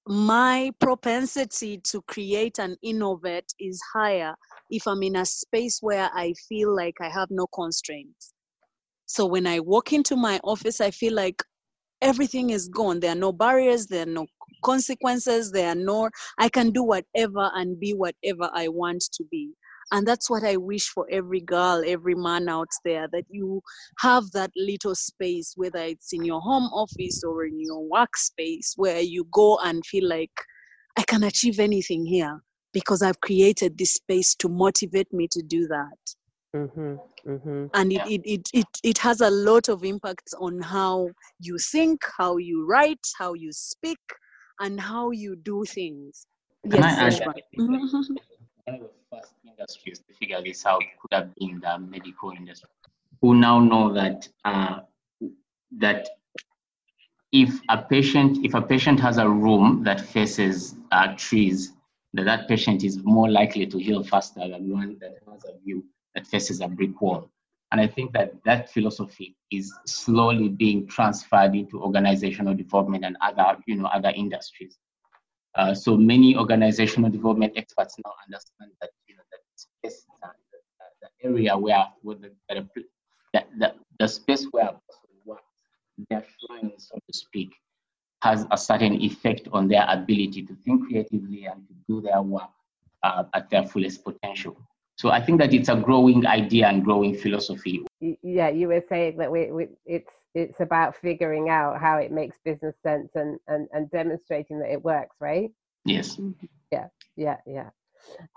my 0.08 0.72
propensity 0.80 1.78
to 1.86 2.02
create 2.02 2.60
and 2.60 2.78
innovate 2.82 3.54
is 3.60 3.80
higher 3.94 4.36
if 4.72 4.88
I'm 4.88 5.04
in 5.04 5.18
a 5.18 5.26
space 5.26 5.80
where 5.82 6.10
I 6.14 6.34
feel 6.50 6.76
like 6.76 6.96
I 7.02 7.10
have 7.10 7.30
no 7.30 7.46
constraints. 7.54 8.34
So 9.06 9.26
when 9.28 9.46
I 9.46 9.60
walk 9.60 9.94
into 9.94 10.16
my 10.16 10.40
office, 10.44 10.82
I 10.82 10.92
feel 10.92 11.14
like 11.14 11.44
everything 12.02 12.50
is 12.50 12.70
gone. 12.70 13.00
There 13.00 13.12
are 13.12 13.16
no 13.16 13.32
barriers, 13.32 13.88
there 13.88 14.04
are 14.04 14.12
no 14.12 14.26
consequences 14.64 15.52
there 15.52 15.70
are 15.70 15.76
no 15.76 16.10
i 16.38 16.48
can 16.50 16.72
do 16.72 16.84
whatever 16.84 17.50
and 17.56 17.80
be 17.80 17.94
whatever 17.94 18.50
i 18.54 18.68
want 18.68 19.02
to 19.14 19.24
be 19.32 19.52
and 19.92 20.08
that's 20.08 20.30
what 20.30 20.44
i 20.44 20.56
wish 20.56 20.88
for 20.90 21.08
every 21.12 21.42
girl 21.42 21.84
every 21.86 22.16
man 22.16 22.48
out 22.48 22.70
there 22.86 23.08
that 23.12 23.26
you 23.30 23.62
have 24.00 24.24
that 24.32 24.52
little 24.56 24.96
space 24.96 25.54
whether 25.56 25.80
it's 25.80 26.14
in 26.14 26.24
your 26.24 26.42
home 26.42 26.70
office 26.74 27.24
or 27.24 27.46
in 27.46 27.60
your 27.60 27.84
workspace 27.90 28.74
where 28.76 29.00
you 29.00 29.26
go 29.32 29.58
and 29.64 29.86
feel 29.86 30.08
like 30.08 30.32
i 30.98 31.04
can 31.04 31.24
achieve 31.24 31.60
anything 31.60 32.06
here 32.06 32.42
because 32.74 33.02
i've 33.02 33.20
created 33.22 33.78
this 33.78 33.94
space 33.94 34.36
to 34.36 34.50
motivate 34.50 35.12
me 35.14 35.28
to 35.30 35.42
do 35.42 35.68
that 35.68 36.16
mm-hmm, 36.56 36.96
mm-hmm. 37.30 37.66
and 37.74 37.92
it, 37.92 38.02
it, 38.08 38.22
it, 38.26 38.50
it, 38.54 38.68
it 38.84 38.98
has 38.98 39.22
a 39.22 39.30
lot 39.30 39.70
of 39.70 39.84
impacts 39.84 40.34
on 40.40 40.60
how 40.62 41.10
you 41.40 41.58
think 41.58 42.02
how 42.18 42.38
you 42.38 42.66
write 42.68 43.06
how 43.18 43.34
you 43.34 43.52
speak 43.52 44.00
and 44.62 44.80
how 44.80 45.12
you 45.12 45.36
do 45.36 45.66
things. 45.66 46.28
Can 46.64 46.82
yes, 46.82 46.98
I 46.98 47.06
add 47.08 47.14
mm-hmm. 47.58 47.72
one 47.72 48.76
of 48.76 48.82
the 48.82 48.90
first 49.12 49.34
industries 49.46 50.00
to 50.00 50.14
figure 50.14 50.42
this 50.42 50.66
out 50.66 50.84
could 51.02 51.16
have 51.16 51.36
been 51.36 51.60
the 51.60 51.80
medical 51.80 52.32
industry, 52.32 52.70
who 53.20 53.36
now 53.36 53.60
know 53.60 53.92
that 53.94 54.30
uh, 54.46 54.80
that 55.80 56.08
if 57.32 57.60
a 57.70 57.78
patient 57.80 58.46
if 58.46 58.54
a 58.54 58.62
patient 58.62 59.00
has 59.00 59.18
a 59.18 59.28
room 59.28 59.84
that 59.84 60.00
faces 60.00 60.76
uh, 60.92 61.16
trees, 61.18 61.74
that 62.14 62.26
that 62.26 62.48
patient 62.48 62.84
is 62.84 63.04
more 63.04 63.30
likely 63.30 63.66
to 63.66 63.78
heal 63.78 64.04
faster 64.04 64.42
than 64.48 64.70
one 64.70 64.98
that 65.00 65.16
has 65.30 65.44
a 65.46 65.58
view 65.64 65.86
that 66.16 66.28
faces 66.28 66.62
a 66.62 66.68
brick 66.68 67.00
wall. 67.02 67.30
And 67.72 67.80
I 67.80 67.88
think 67.88 68.12
that 68.14 68.34
that 68.44 68.70
philosophy 68.70 69.38
is 69.50 69.74
slowly 69.86 70.50
being 70.50 70.88
transferred 70.88 71.56
into 71.56 71.82
organizational 71.82 72.54
development 72.54 73.06
and 73.06 73.16
other, 73.22 73.58
you 73.66 73.78
know, 73.78 73.86
other 73.86 74.12
industries. 74.14 74.78
Uh, 75.56 75.74
so 75.74 75.96
many 75.96 76.36
organizational 76.36 77.10
development 77.10 77.54
experts 77.56 77.96
now 78.04 78.14
understand 78.26 78.72
that, 78.82 78.90
you 79.08 79.16
know, 79.16 79.24
that 79.32 79.40
space, 79.56 80.06
uh, 80.24 80.28
the, 80.52 81.08
the, 81.08 81.30
area 81.30 81.58
where, 81.58 81.86
where 82.02 82.18
the, 82.18 82.32
the, 82.50 83.44
the, 83.58 83.74
the 84.00 84.08
space 84.08 84.46
where 84.52 84.66
a 84.66 84.74
person 84.74 85.12
works, 85.26 86.36
so 86.78 86.96
to 87.08 87.14
speak, 87.14 87.52
has 88.22 88.46
a 88.52 88.58
certain 88.58 89.02
effect 89.02 89.48
on 89.52 89.68
their 89.68 89.86
ability 89.90 90.44
to 90.44 90.56
think 90.64 90.88
creatively 90.88 91.46
and 91.46 91.68
to 91.68 91.74
do 91.88 92.02
their 92.02 92.22
work 92.22 92.50
uh, 93.04 93.24
at 93.34 93.50
their 93.50 93.66
fullest 93.66 94.04
potential. 94.04 94.56
So 94.96 95.10
I 95.10 95.20
think 95.20 95.40
that 95.40 95.54
it's 95.54 95.70
a 95.70 95.76
growing 95.76 96.28
idea 96.28 96.68
and 96.68 96.84
growing 96.84 97.16
philosophy. 97.16 97.84
Yeah, 98.00 98.50
you 98.50 98.68
were 98.68 98.84
saying 98.88 99.18
that 99.18 99.32
we, 99.32 99.52
we, 99.52 99.68
it's 99.86 100.12
it's 100.34 100.60
about 100.60 100.96
figuring 100.96 101.50
out 101.50 101.82
how 101.82 101.98
it 101.98 102.12
makes 102.12 102.38
business 102.46 102.76
sense 102.84 103.10
and, 103.16 103.38
and, 103.48 103.68
and 103.74 103.92
demonstrating 103.92 104.60
that 104.60 104.72
it 104.72 104.82
works, 104.82 105.16
right? 105.20 105.52
Yes. 105.84 106.16
Mm-hmm. 106.16 106.46
Yeah, 106.72 106.88
yeah, 107.18 107.38
yeah. 107.46 107.70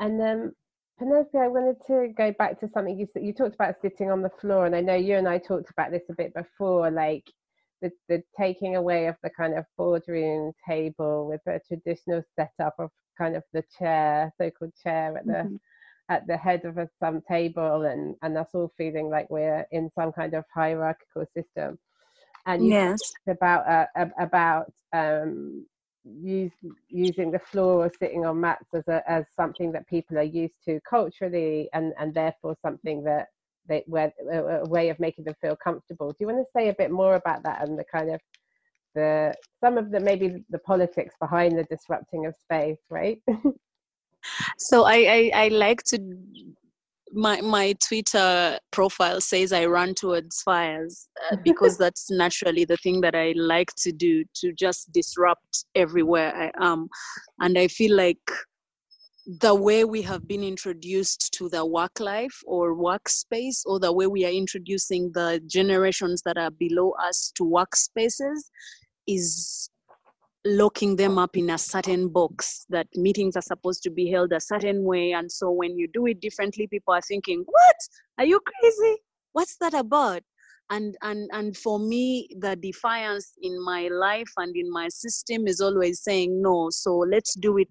And 0.00 0.20
um, 0.20 0.52
Penelope, 0.98 1.38
I 1.38 1.48
wanted 1.48 1.76
to 1.86 2.12
go 2.16 2.32
back 2.32 2.58
to 2.60 2.70
something 2.72 2.98
you 2.98 3.06
said. 3.12 3.24
you 3.24 3.32
talked 3.32 3.54
about 3.54 3.76
sitting 3.80 4.10
on 4.10 4.22
the 4.22 4.30
floor, 4.40 4.66
and 4.66 4.74
I 4.74 4.80
know 4.80 4.94
you 4.94 5.16
and 5.16 5.28
I 5.28 5.38
talked 5.38 5.70
about 5.70 5.90
this 5.90 6.02
a 6.10 6.14
bit 6.14 6.34
before, 6.34 6.90
like 6.90 7.24
the 7.84 7.90
the 8.08 8.22
taking 8.38 8.76
away 8.76 9.06
of 9.06 9.16
the 9.22 9.30
kind 9.30 9.54
of 9.58 9.64
boardroom 9.78 10.52
table 10.68 11.28
with 11.28 11.40
a 11.46 11.60
traditional 11.68 12.22
setup 12.36 12.74
of 12.78 12.90
kind 13.16 13.36
of 13.36 13.44
the 13.52 13.62
chair, 13.78 14.32
so-called 14.38 14.72
chair 14.82 15.16
at 15.18 15.26
the 15.26 15.32
mm-hmm 15.32 15.56
at 16.08 16.26
the 16.26 16.36
head 16.36 16.64
of 16.64 16.78
a, 16.78 16.88
some 17.00 17.20
table 17.22 17.82
and, 17.82 18.14
and 18.22 18.36
us 18.36 18.48
all 18.52 18.70
feeling 18.76 19.08
like 19.08 19.28
we're 19.30 19.66
in 19.72 19.90
some 19.98 20.12
kind 20.12 20.34
of 20.34 20.44
hierarchical 20.54 21.24
system. 21.34 21.78
And 22.46 22.66
yes, 22.66 22.98
about 23.26 23.66
uh, 23.66 24.06
about 24.18 24.70
um, 24.92 25.64
use, 26.04 26.52
using 26.88 27.30
the 27.30 27.38
floor 27.38 27.86
or 27.86 27.92
sitting 27.98 28.26
on 28.26 28.38
mats 28.38 28.66
as 28.74 28.86
a, 28.86 29.02
as 29.10 29.24
something 29.34 29.72
that 29.72 29.88
people 29.88 30.18
are 30.18 30.22
used 30.22 30.62
to 30.66 30.78
culturally, 30.88 31.70
and 31.72 31.94
and 31.98 32.12
therefore 32.12 32.54
something 32.60 33.02
that 33.04 33.28
they 33.68 33.84
where 33.86 34.12
a 34.30 34.66
way 34.68 34.88
of 34.88 35.00
making 35.00 35.24
them 35.24 35.34
feel 35.40 35.56
comfortable. 35.56 36.10
Do 36.10 36.16
you 36.20 36.26
want 36.26 36.38
to 36.38 36.58
say 36.58 36.68
a 36.68 36.74
bit 36.74 36.90
more 36.90 37.14
about 37.14 37.42
that 37.44 37.66
and 37.66 37.78
the 37.78 37.84
kind 37.84 38.10
of 38.10 38.20
the 38.94 39.34
some 39.62 39.78
of 39.78 39.90
the 39.90 40.00
maybe 40.00 40.44
the 40.50 40.58
politics 40.58 41.14
behind 41.20 41.58
the 41.58 41.64
disrupting 41.64 42.26
of 42.26 42.34
space, 42.36 42.80
right? 42.90 43.20
so 44.58 44.84
I, 44.84 44.94
I, 44.94 45.30
I 45.34 45.48
like 45.48 45.82
to 45.84 45.98
my 47.12 47.40
my 47.40 47.74
Twitter 47.86 48.58
profile 48.72 49.20
says 49.20 49.52
I 49.52 49.66
run 49.66 49.94
towards 49.94 50.42
fires 50.42 51.08
uh, 51.30 51.36
because 51.44 51.78
that's 51.78 52.10
naturally 52.10 52.64
the 52.64 52.76
thing 52.78 53.00
that 53.02 53.14
I 53.14 53.34
like 53.36 53.70
to 53.78 53.92
do 53.92 54.24
to 54.36 54.52
just 54.52 54.92
disrupt 54.92 55.64
everywhere 55.74 56.34
I 56.34 56.64
am, 56.64 56.88
and 57.40 57.56
I 57.58 57.68
feel 57.68 57.96
like 57.96 58.18
the 59.26 59.54
way 59.54 59.84
we 59.84 60.02
have 60.02 60.28
been 60.28 60.42
introduced 60.42 61.32
to 61.34 61.48
the 61.48 61.64
work 61.64 61.98
life 61.98 62.42
or 62.46 62.76
workspace, 62.76 63.62
or 63.64 63.80
the 63.80 63.92
way 63.92 64.06
we 64.06 64.24
are 64.26 64.30
introducing 64.30 65.10
the 65.12 65.40
generations 65.46 66.22
that 66.24 66.36
are 66.36 66.50
below 66.50 66.92
us 67.02 67.32
to 67.36 67.44
workspaces, 67.44 68.50
is 69.06 69.70
locking 70.44 70.96
them 70.96 71.18
up 71.18 71.36
in 71.36 71.50
a 71.50 71.58
certain 71.58 72.08
box 72.08 72.66
that 72.68 72.86
meetings 72.94 73.34
are 73.34 73.42
supposed 73.42 73.82
to 73.82 73.90
be 73.90 74.10
held 74.10 74.32
a 74.32 74.40
certain 74.40 74.84
way. 74.84 75.12
And 75.12 75.30
so 75.32 75.50
when 75.50 75.78
you 75.78 75.88
do 75.88 76.06
it 76.06 76.20
differently 76.20 76.66
people 76.66 76.92
are 76.92 77.00
thinking 77.00 77.44
what? 77.46 77.76
Are 78.18 78.26
you 78.26 78.40
crazy? 78.40 78.96
What's 79.32 79.56
that 79.58 79.72
about? 79.72 80.22
And 80.70 80.96
and 81.02 81.30
and 81.32 81.56
for 81.56 81.78
me 81.78 82.28
the 82.38 82.56
defiance 82.56 83.32
in 83.42 83.62
my 83.64 83.88
life 83.88 84.30
and 84.36 84.54
in 84.56 84.70
my 84.70 84.88
system 84.88 85.46
is 85.46 85.60
always 85.60 86.02
saying 86.02 86.40
no 86.40 86.70
so 86.70 86.96
let's 86.96 87.34
do 87.34 87.58
it 87.58 87.68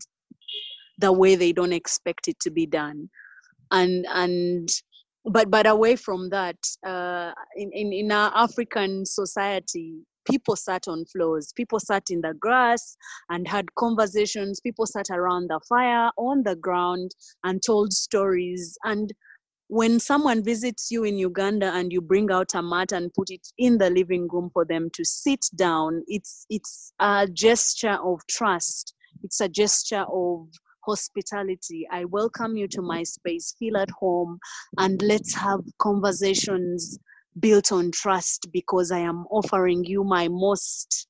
the 1.00 1.12
way 1.12 1.36
they 1.36 1.52
don't 1.54 1.74
expect 1.74 2.28
it 2.28 2.40
to 2.42 2.52
be 2.52 2.66
done. 2.66 3.10
And 3.72 4.06
and 4.10 4.70
but 5.26 5.50
but 5.50 5.68
away 5.68 5.96
from 5.96 6.30
that 6.30 6.58
uh, 6.86 7.32
in, 7.56 7.72
in 7.72 7.94
in 7.94 8.12
our 8.12 8.32
african 8.36 9.06
society 9.06 10.06
people 10.26 10.56
sat 10.56 10.88
on 10.88 11.06
floors. 11.06 11.54
People 11.56 11.80
sat 11.80 12.04
in 12.10 12.22
the 12.22 12.34
grass 12.34 12.98
and 13.30 13.48
had 13.48 13.74
conversations. 13.76 14.60
People 14.60 14.86
sat 14.86 15.10
around 15.10 15.50
the 15.50 15.60
fire 15.68 16.10
on 16.18 16.44
the 16.44 16.56
ground 16.56 17.12
and 17.44 17.62
told 17.66 17.94
stories. 17.94 18.78
And 18.84 19.12
when 19.68 20.00
someone 20.00 20.44
visits 20.44 20.90
you 20.92 21.04
in 21.04 21.18
Uganda 21.18 21.72
and 21.74 21.92
you 21.92 22.02
bring 22.02 22.32
out 22.32 22.54
a 22.54 22.62
mat 22.62 22.92
and 22.92 23.14
put 23.14 23.30
it 23.30 23.48
in 23.58 23.78
the 23.78 23.90
living 23.90 24.28
room 24.32 24.50
for 24.54 24.66
them 24.66 24.90
to 24.94 25.06
sit 25.06 25.46
down, 25.56 26.04
it's 26.08 26.46
it's 26.50 26.94
a 27.00 27.28
gesture 27.32 27.98
of 28.04 28.22
trust. 28.30 28.94
It's 29.24 29.42
a 29.42 29.50
gesture 29.50 30.06
of 30.12 30.48
hospitality. 30.86 31.88
I 31.92 32.06
welcome 32.06 32.56
you 32.56 32.68
to 32.70 32.82
my 32.82 33.04
space. 33.04 33.56
Feel 33.60 33.78
at 33.78 33.90
home 33.92 34.40
and 34.78 35.02
let's 35.02 35.34
have 35.36 35.62
conversations 35.80 36.98
built 37.40 37.72
on 37.72 37.92
trust 37.92 38.48
because 38.52 38.92
I 38.92 39.00
am 39.00 39.26
offering 39.32 39.84
you 39.84 40.04
my 40.04 40.28
most 40.28 41.08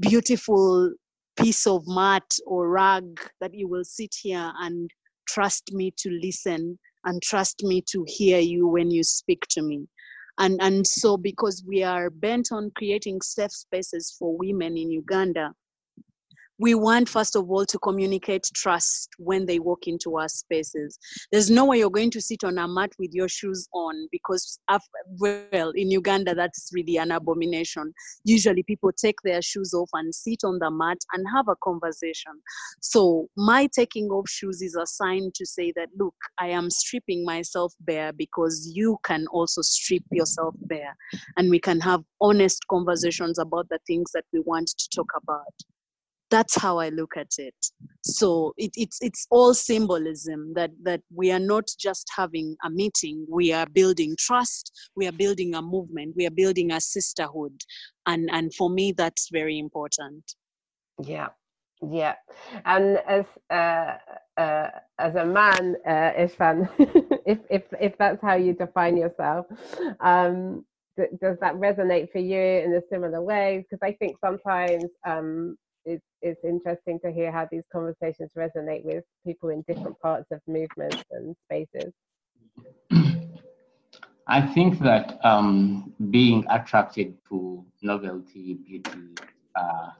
beautiful 0.00 0.92
piece 1.36 1.66
of 1.66 1.82
mat 1.86 2.24
or 2.46 2.68
rug 2.68 3.20
that 3.40 3.54
you 3.54 3.68
will 3.68 3.84
sit 3.84 4.14
here 4.22 4.52
and 4.60 4.90
trust 5.28 5.72
me 5.72 5.92
to 5.98 6.10
listen 6.22 6.78
and 7.04 7.22
trust 7.22 7.62
me 7.64 7.82
to 7.90 8.04
hear 8.06 8.38
you 8.38 8.68
when 8.68 8.90
you 8.90 9.02
speak 9.02 9.44
to 9.50 9.62
me 9.62 9.86
and 10.38 10.60
and 10.62 10.86
so 10.86 11.16
because 11.16 11.64
we 11.66 11.82
are 11.82 12.10
bent 12.10 12.48
on 12.52 12.70
creating 12.76 13.20
safe 13.20 13.52
spaces 13.52 14.14
for 14.18 14.36
women 14.36 14.76
in 14.76 14.90
uganda 14.90 15.52
we 16.58 16.74
want 16.74 17.08
first 17.08 17.34
of 17.34 17.50
all 17.50 17.66
to 17.66 17.78
communicate 17.80 18.48
trust 18.54 19.10
when 19.18 19.46
they 19.46 19.58
walk 19.58 19.86
into 19.86 20.16
our 20.16 20.28
spaces. 20.28 20.98
There's 21.32 21.50
no 21.50 21.64
way 21.64 21.78
you're 21.78 21.90
going 21.90 22.12
to 22.12 22.20
sit 22.20 22.44
on 22.44 22.58
a 22.58 22.68
mat 22.68 22.92
with 22.98 23.10
your 23.12 23.28
shoes 23.28 23.68
on 23.74 24.08
because 24.12 24.58
well 25.18 25.70
in 25.74 25.90
uganda 25.90 26.34
that's 26.34 26.70
really 26.72 26.96
an 26.96 27.10
abomination. 27.10 27.92
Usually 28.24 28.62
people 28.62 28.92
take 28.92 29.16
their 29.24 29.42
shoes 29.42 29.74
off 29.74 29.90
and 29.94 30.14
sit 30.14 30.44
on 30.44 30.58
the 30.60 30.70
mat 30.70 30.98
and 31.12 31.26
have 31.34 31.48
a 31.48 31.56
conversation. 31.62 32.32
So 32.80 33.28
my 33.36 33.68
taking 33.74 34.08
off 34.10 34.28
shoes 34.28 34.62
is 34.62 34.76
a 34.76 34.86
sign 34.86 35.30
to 35.34 35.46
say 35.46 35.72
that 35.76 35.88
look 35.98 36.14
i 36.38 36.46
am 36.46 36.70
stripping 36.70 37.24
myself 37.24 37.74
bare 37.80 38.12
because 38.12 38.70
you 38.74 38.98
can 39.04 39.26
also 39.32 39.60
strip 39.62 40.04
yourself 40.12 40.54
bare. 40.62 40.96
And 41.36 41.50
we 41.50 41.58
can 41.58 41.80
have 41.80 42.02
honest 42.20 42.64
conversations 42.70 43.38
about 43.38 43.68
the 43.70 43.80
things 43.86 44.10
that 44.14 44.24
we 44.32 44.40
want 44.40 44.68
to 44.68 44.88
talk 44.94 45.10
about 45.20 45.52
that's 46.30 46.60
how 46.60 46.78
I 46.78 46.88
look 46.88 47.16
at 47.16 47.32
it. 47.38 47.54
So 48.02 48.52
it, 48.56 48.72
it's 48.76 48.98
it's 49.00 49.26
all 49.30 49.54
symbolism 49.54 50.52
that 50.54 50.70
that 50.82 51.00
we 51.14 51.30
are 51.32 51.38
not 51.38 51.64
just 51.78 52.08
having 52.14 52.56
a 52.64 52.70
meeting. 52.70 53.26
We 53.30 53.52
are 53.52 53.66
building 53.66 54.16
trust. 54.18 54.72
We 54.96 55.06
are 55.06 55.12
building 55.12 55.54
a 55.54 55.62
movement. 55.62 56.14
We 56.16 56.26
are 56.26 56.30
building 56.30 56.72
a 56.72 56.80
sisterhood, 56.80 57.60
and 58.06 58.28
and 58.32 58.54
for 58.54 58.70
me 58.70 58.92
that's 58.92 59.28
very 59.32 59.58
important. 59.58 60.34
Yeah, 61.02 61.28
yeah, 61.82 62.14
and 62.64 62.98
as 63.06 63.24
uh, 63.50 63.96
uh, 64.36 64.68
as 64.98 65.14
a 65.14 65.24
man, 65.24 65.76
uh, 65.86 66.12
Eshban, 66.18 66.68
if 67.26 67.38
if 67.50 67.62
if 67.80 67.98
that's 67.98 68.20
how 68.22 68.34
you 68.36 68.52
define 68.52 68.96
yourself, 68.96 69.46
um, 70.00 70.64
does 70.96 71.36
that 71.40 71.54
resonate 71.54 72.10
for 72.12 72.18
you 72.18 72.40
in 72.40 72.74
a 72.74 72.82
similar 72.90 73.20
way? 73.22 73.64
Because 73.64 73.82
I 73.82 73.92
think 73.92 74.16
sometimes 74.20 74.84
um, 75.06 75.56
it's, 75.84 76.04
it's 76.22 76.44
interesting 76.44 76.98
to 77.04 77.12
hear 77.12 77.30
how 77.30 77.48
these 77.50 77.64
conversations 77.72 78.30
resonate 78.36 78.84
with 78.84 79.04
people 79.26 79.50
in 79.50 79.62
different 79.68 79.98
parts 80.00 80.26
of 80.30 80.40
movements 80.46 81.02
and 81.10 81.36
spaces. 81.44 81.92
I 84.26 84.40
think 84.40 84.78
that 84.80 85.18
um, 85.24 85.92
being 86.10 86.46
attracted 86.48 87.14
to 87.28 87.64
novelty, 87.82 88.54
beauty, 88.54 89.14
uh, 89.54 89.90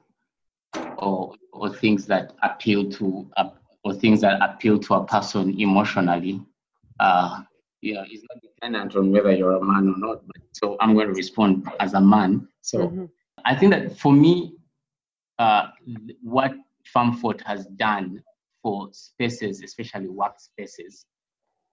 or, 0.96 1.34
or 1.52 1.68
things 1.68 2.06
that 2.06 2.32
appeal 2.42 2.90
to 2.92 3.30
uh, 3.36 3.50
or 3.84 3.92
things 3.92 4.22
that 4.22 4.40
appeal 4.42 4.78
to 4.78 4.94
a 4.94 5.04
person 5.04 5.60
emotionally, 5.60 6.40
uh, 7.00 7.42
yeah, 7.82 8.02
it's 8.08 8.24
not 8.32 8.42
dependent 8.42 8.96
on 8.96 9.12
whether 9.12 9.30
you're 9.30 9.56
a 9.56 9.62
man 9.64 9.88
or 9.90 9.98
not. 9.98 10.26
But 10.26 10.36
so 10.52 10.76
I'm 10.80 10.94
going 10.94 11.08
to 11.08 11.12
respond 11.12 11.70
as 11.80 11.92
a 11.92 12.00
man. 12.00 12.48
So 12.62 12.78
mm-hmm. 12.78 13.04
I 13.44 13.54
think 13.54 13.72
that 13.72 13.98
for 13.98 14.10
me, 14.10 14.53
uh, 15.38 15.68
what 16.22 16.54
Femme 16.84 17.16
Forte 17.16 17.42
has 17.44 17.66
done 17.66 18.22
for 18.62 18.88
spaces, 18.92 19.62
especially 19.62 20.08
workspaces, 20.08 21.04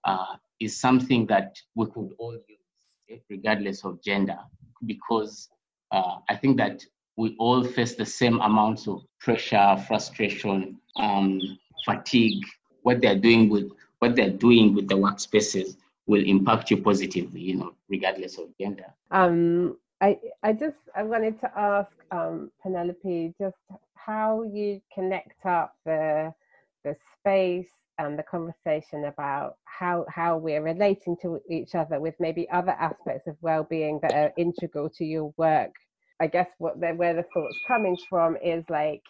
uh, 0.04 0.36
is 0.60 0.78
something 0.78 1.26
that 1.26 1.56
we 1.74 1.86
could 1.86 2.10
all 2.18 2.32
use, 2.32 2.58
eh, 3.10 3.18
regardless 3.30 3.84
of 3.84 4.02
gender, 4.02 4.38
because 4.86 5.48
uh, 5.90 6.16
I 6.28 6.36
think 6.36 6.56
that 6.58 6.84
we 7.16 7.36
all 7.38 7.62
face 7.62 7.94
the 7.94 8.06
same 8.06 8.40
amounts 8.40 8.88
of 8.88 9.02
pressure, 9.20 9.76
frustration, 9.86 10.78
um, 10.96 11.40
fatigue. 11.84 12.42
What 12.82 13.00
they're 13.00 13.18
doing 13.18 13.48
with 13.48 13.70
what 13.98 14.16
they're 14.16 14.30
doing 14.30 14.74
with 14.74 14.88
the 14.88 14.96
workspaces 14.96 15.76
will 16.06 16.24
impact 16.24 16.70
you 16.70 16.78
positively, 16.78 17.40
you 17.40 17.56
know, 17.56 17.74
regardless 17.88 18.38
of 18.38 18.48
gender. 18.58 18.86
Um, 19.12 19.76
I, 20.02 20.18
I 20.42 20.52
just 20.52 20.76
I 20.96 21.04
wanted 21.04 21.40
to 21.40 21.50
ask 21.56 21.92
um, 22.10 22.50
Penelope 22.60 23.34
just 23.40 23.56
how 23.94 24.42
you 24.42 24.80
connect 24.92 25.46
up 25.46 25.74
the 25.86 26.34
the 26.84 26.96
space 27.20 27.70
and 27.98 28.18
the 28.18 28.24
conversation 28.24 29.04
about 29.04 29.58
how 29.64 30.04
how 30.08 30.38
we're 30.38 30.62
relating 30.62 31.16
to 31.22 31.40
each 31.48 31.76
other 31.76 32.00
with 32.00 32.14
maybe 32.18 32.50
other 32.50 32.72
aspects 32.72 33.28
of 33.28 33.36
well-being 33.42 34.00
that 34.02 34.12
are 34.12 34.32
integral 34.36 34.90
to 34.90 35.04
your 35.04 35.32
work. 35.36 35.70
I 36.20 36.26
guess 36.26 36.48
what 36.58 36.80
the, 36.80 36.88
where 36.88 37.14
the 37.14 37.24
thoughts 37.32 37.56
coming 37.68 37.96
from 38.10 38.36
is 38.44 38.64
like 38.68 39.02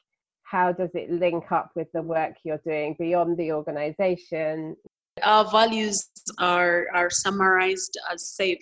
how 0.43 0.73
does 0.73 0.91
it 0.93 1.11
link 1.11 1.51
up 1.51 1.71
with 1.75 1.89
the 1.95 2.03
work 2.03 2.35
you're 2.45 2.61
doing 2.67 2.97
beyond 2.99 3.39
the 3.39 3.53
organization? 3.53 4.77
Our 5.23 5.51
values 5.51 6.11
are 6.39 6.87
are 6.93 7.09
summarized 7.09 7.99
as 8.13 8.29
safe 8.29 8.61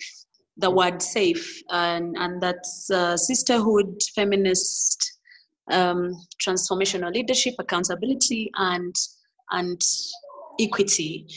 the 0.57 0.69
word 0.69 1.01
safe, 1.01 1.61
and, 1.69 2.15
and 2.17 2.41
that's 2.41 2.89
uh, 2.91 3.17
sisterhood, 3.17 3.99
feminist, 4.15 5.19
um, 5.71 6.13
transformational 6.45 7.13
leadership, 7.13 7.55
accountability, 7.59 8.51
and 8.55 8.93
and 9.51 9.81
equity. 10.59 11.27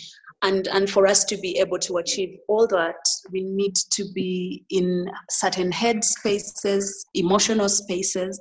And, 0.45 0.69
and 0.69 0.91
for 0.91 1.07
us 1.07 1.25
to 1.25 1.39
be 1.39 1.59
able 1.59 1.79
to 1.79 1.97
achieve 1.97 2.37
all 2.49 2.67
that, 2.67 2.97
we 3.33 3.41
need 3.41 3.75
to 3.93 4.05
be 4.15 4.67
in 4.69 5.07
certain 5.31 5.73
head 5.73 6.05
spaces, 6.05 7.07
emotional 7.15 7.71
spaces, 7.71 8.39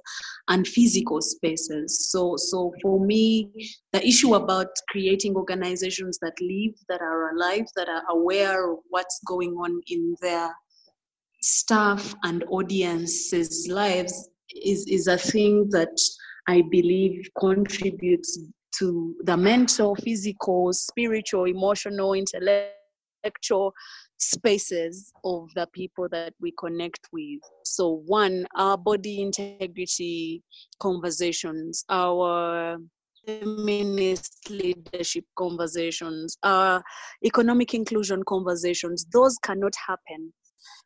and 0.49 0.67
physical 0.67 1.21
spaces. 1.21 2.11
So, 2.11 2.35
so 2.35 2.73
for 2.81 2.99
me, 2.99 3.49
the 3.93 4.05
issue 4.05 4.35
about 4.35 4.67
creating 4.89 5.37
organizations 5.37 6.19
that 6.21 6.33
live, 6.41 6.73
that 6.89 6.99
are 6.99 7.33
alive, 7.37 7.67
that 7.77 7.87
are 7.87 8.03
aware 8.09 8.69
of 8.69 8.79
what's 8.89 9.21
going 9.25 9.53
on 9.53 9.81
in 9.87 10.17
their 10.21 10.53
staff 11.41 12.13
and 12.23 12.43
audiences' 12.49 13.69
lives 13.71 14.29
is, 14.53 14.85
is 14.87 15.07
a 15.07 15.17
thing 15.17 15.69
that 15.69 15.97
I 16.49 16.63
believe 16.69 17.29
contributes 17.39 18.37
to 18.79 19.15
the 19.23 19.37
mental, 19.37 19.95
physical, 19.95 20.73
spiritual, 20.73 21.45
emotional, 21.45 22.13
intellectual 22.13 23.73
spaces 24.17 25.11
of 25.23 25.49
the 25.55 25.67
people 25.73 26.07
that 26.09 26.33
we 26.41 26.53
connect 26.57 27.07
with. 27.11 27.39
So, 27.63 28.01
one, 28.05 28.45
our 28.55 28.77
body 28.77 29.21
integrity 29.21 30.43
conversations, 30.79 31.85
our 31.89 32.77
feminist 33.25 34.49
leadership 34.49 35.25
conversations, 35.37 36.37
our 36.43 36.83
economic 37.25 37.73
inclusion 37.73 38.23
conversations, 38.27 39.05
those 39.13 39.37
cannot 39.43 39.73
happen. 39.87 40.33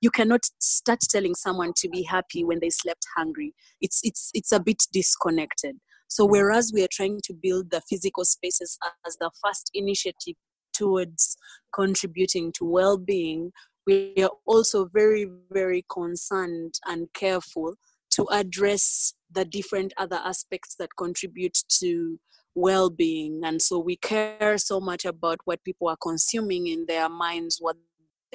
You 0.02 0.12
cannot 0.12 0.42
start 0.60 1.00
telling 1.10 1.36
someone 1.36 1.72
to 1.78 1.90
be 1.90 2.04
happy 2.04 2.44
when 2.44 2.60
they 2.60 2.70
slept 2.70 3.06
hungry. 3.16 3.54
It's 3.82 4.02
it's 4.04 4.32
it's 4.34 4.52
a 4.52 4.60
bit 4.60 4.84
disconnected 4.92 5.78
so 6.08 6.26
whereas 6.26 6.72
we 6.74 6.84
are 6.84 6.90
trying 6.92 7.20
to 7.24 7.34
build 7.34 7.72
the 7.72 7.82
physical 7.90 8.26
spaces 8.26 8.78
as 9.06 9.18
the 9.18 9.32
first 9.44 9.70
initiative 9.74 10.36
towards 10.74 11.38
contributing 11.74 12.52
to 12.52 12.66
well-being 12.66 13.52
we 13.86 14.14
are 14.22 14.32
also 14.46 14.86
very 14.86 15.28
very 15.52 15.86
concerned 15.90 16.76
and 16.86 17.08
careful 17.14 17.76
to 18.10 18.26
address 18.32 19.14
the 19.32 19.46
different 19.46 19.94
other 19.98 20.20
aspects 20.24 20.76
that 20.80 20.96
contribute 20.98 21.58
to 21.68 22.20
well-being. 22.56 23.42
And 23.44 23.62
so 23.62 23.78
we 23.78 23.96
care 23.96 24.58
so 24.58 24.80
much 24.80 25.06
about 25.06 25.38
what 25.46 25.64
people 25.64 25.88
are 25.88 25.98
consuming 26.02 26.68
in 26.68 26.86
their 26.88 27.08
minds 27.08 27.60
what 27.62 27.78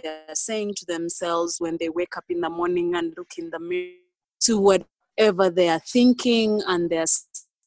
they're 0.00 0.34
saying 0.34 0.74
to 0.76 0.86
themselves 0.86 1.56
when 1.58 1.76
they 1.78 1.88
wake 1.88 2.16
up 2.16 2.24
in 2.28 2.40
the 2.40 2.48
morning 2.48 2.94
and 2.94 3.12
look 3.16 3.32
in 3.36 3.50
the 3.50 3.58
mirror 3.58 3.90
to 4.40 4.58
whatever 4.58 5.50
they 5.50 5.68
are 5.68 5.80
thinking 5.80 6.62
and 6.66 6.88
they're 6.88 7.04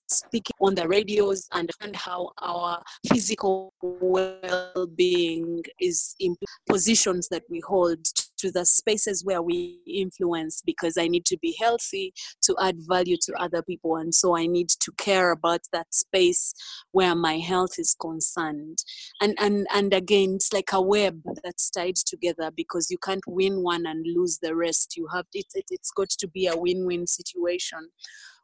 speaking 0.07 0.55
on 0.61 0.75
the 0.75 0.87
radios 0.87 1.47
and 1.51 1.69
how 1.95 2.31
our 2.41 2.81
physical 3.07 3.73
well-being 3.81 5.63
is 5.79 6.15
in 6.19 6.35
positions 6.69 7.27
that 7.29 7.43
we 7.49 7.61
hold 7.61 8.03
to 8.37 8.51
the 8.51 8.65
spaces 8.65 9.23
where 9.23 9.41
we 9.41 9.79
influence 9.87 10.61
because 10.65 10.97
I 10.97 11.07
need 11.07 11.25
to 11.25 11.37
be 11.37 11.55
healthy 11.59 12.13
to 12.43 12.55
add 12.61 12.77
value 12.87 13.17
to 13.23 13.33
other 13.39 13.61
people. 13.61 13.97
And 13.97 14.13
so 14.13 14.37
I 14.37 14.45
need 14.45 14.69
to 14.69 14.91
care 14.97 15.31
about 15.31 15.61
that 15.71 15.93
space 15.93 16.53
where 16.91 17.15
my 17.15 17.37
health 17.37 17.79
is 17.79 17.95
concerned. 17.99 18.79
And 19.21 19.35
and 19.39 19.67
and 19.73 19.93
again, 19.93 20.35
it's 20.35 20.53
like 20.53 20.71
a 20.73 20.81
web 20.81 21.21
that's 21.43 21.69
tied 21.69 21.95
together 21.95 22.51
because 22.55 22.91
you 22.91 22.97
can't 22.97 23.25
win 23.27 23.63
one 23.63 23.85
and 23.85 24.05
lose 24.05 24.39
the 24.41 24.55
rest. 24.55 24.95
You 24.97 25.07
have 25.13 25.25
it, 25.33 25.47
it 25.53 25.65
it's 25.69 25.91
got 25.91 26.09
to 26.09 26.27
be 26.27 26.47
a 26.47 26.55
win-win 26.55 27.07
situation 27.07 27.89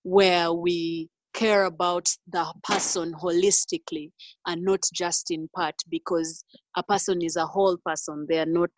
where 0.03 0.51
we 0.51 1.09
care 1.33 1.65
about 1.65 2.09
the 2.27 2.45
person 2.63 3.13
holistically 3.13 4.11
and 4.47 4.63
not 4.63 4.81
just 4.93 5.31
in 5.31 5.49
part 5.55 5.75
because 5.89 6.43
a 6.75 6.83
person 6.83 7.21
is 7.21 7.35
a 7.35 7.45
whole 7.45 7.77
person. 7.85 8.25
They 8.29 8.39
are 8.39 8.45
not 8.45 8.71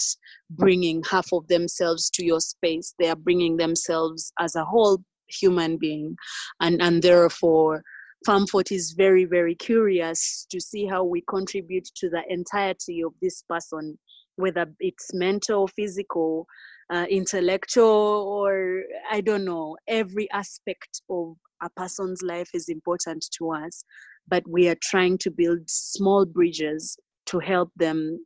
bringing 0.50 1.04
half 1.10 1.32
of 1.34 1.48
themselves 1.48 2.10
to 2.12 2.26
your 2.26 2.40
space. 2.40 2.94
They 3.00 3.10
are 3.10 3.16
bringing 3.16 3.58
themselves 3.58 4.32
as 4.40 4.56
a 4.56 4.66
whole 4.66 5.04
human 5.28 5.78
being. 5.78 6.16
And 6.60 6.82
and 6.82 7.02
therefore 7.02 7.84
Femme 8.26 8.48
Forte 8.48 8.72
is 8.76 8.94
very 8.98 9.26
very 9.26 9.56
curious 9.56 10.46
to 10.52 10.60
see 10.60 10.86
how 10.86 11.04
we 11.04 11.24
contribute 11.30 11.90
to 11.96 12.10
the 12.10 12.24
entirety 12.30 13.02
of 13.04 13.14
this 13.22 13.44
person 13.50 13.98
whether 14.36 14.66
it's 14.80 15.14
mental 15.14 15.68
physical 15.68 16.48
uh, 16.90 17.06
intellectual 17.10 17.86
or 17.88 18.82
i 19.12 19.22
don't 19.22 19.46
know 19.46 19.78
every 19.88 20.30
aspect 20.32 21.02
of 21.10 21.36
a 21.64 21.70
person's 21.70 22.22
life 22.22 22.50
is 22.54 22.70
important 22.70 23.26
to 23.38 23.52
us, 23.52 23.84
but 24.28 24.44
we 24.48 24.68
are 24.70 24.78
trying 24.82 25.18
to 25.20 25.32
build 25.32 25.60
small 25.68 26.26
bridges 26.26 26.98
to 27.28 27.40
help 27.40 27.72
them 27.76 28.20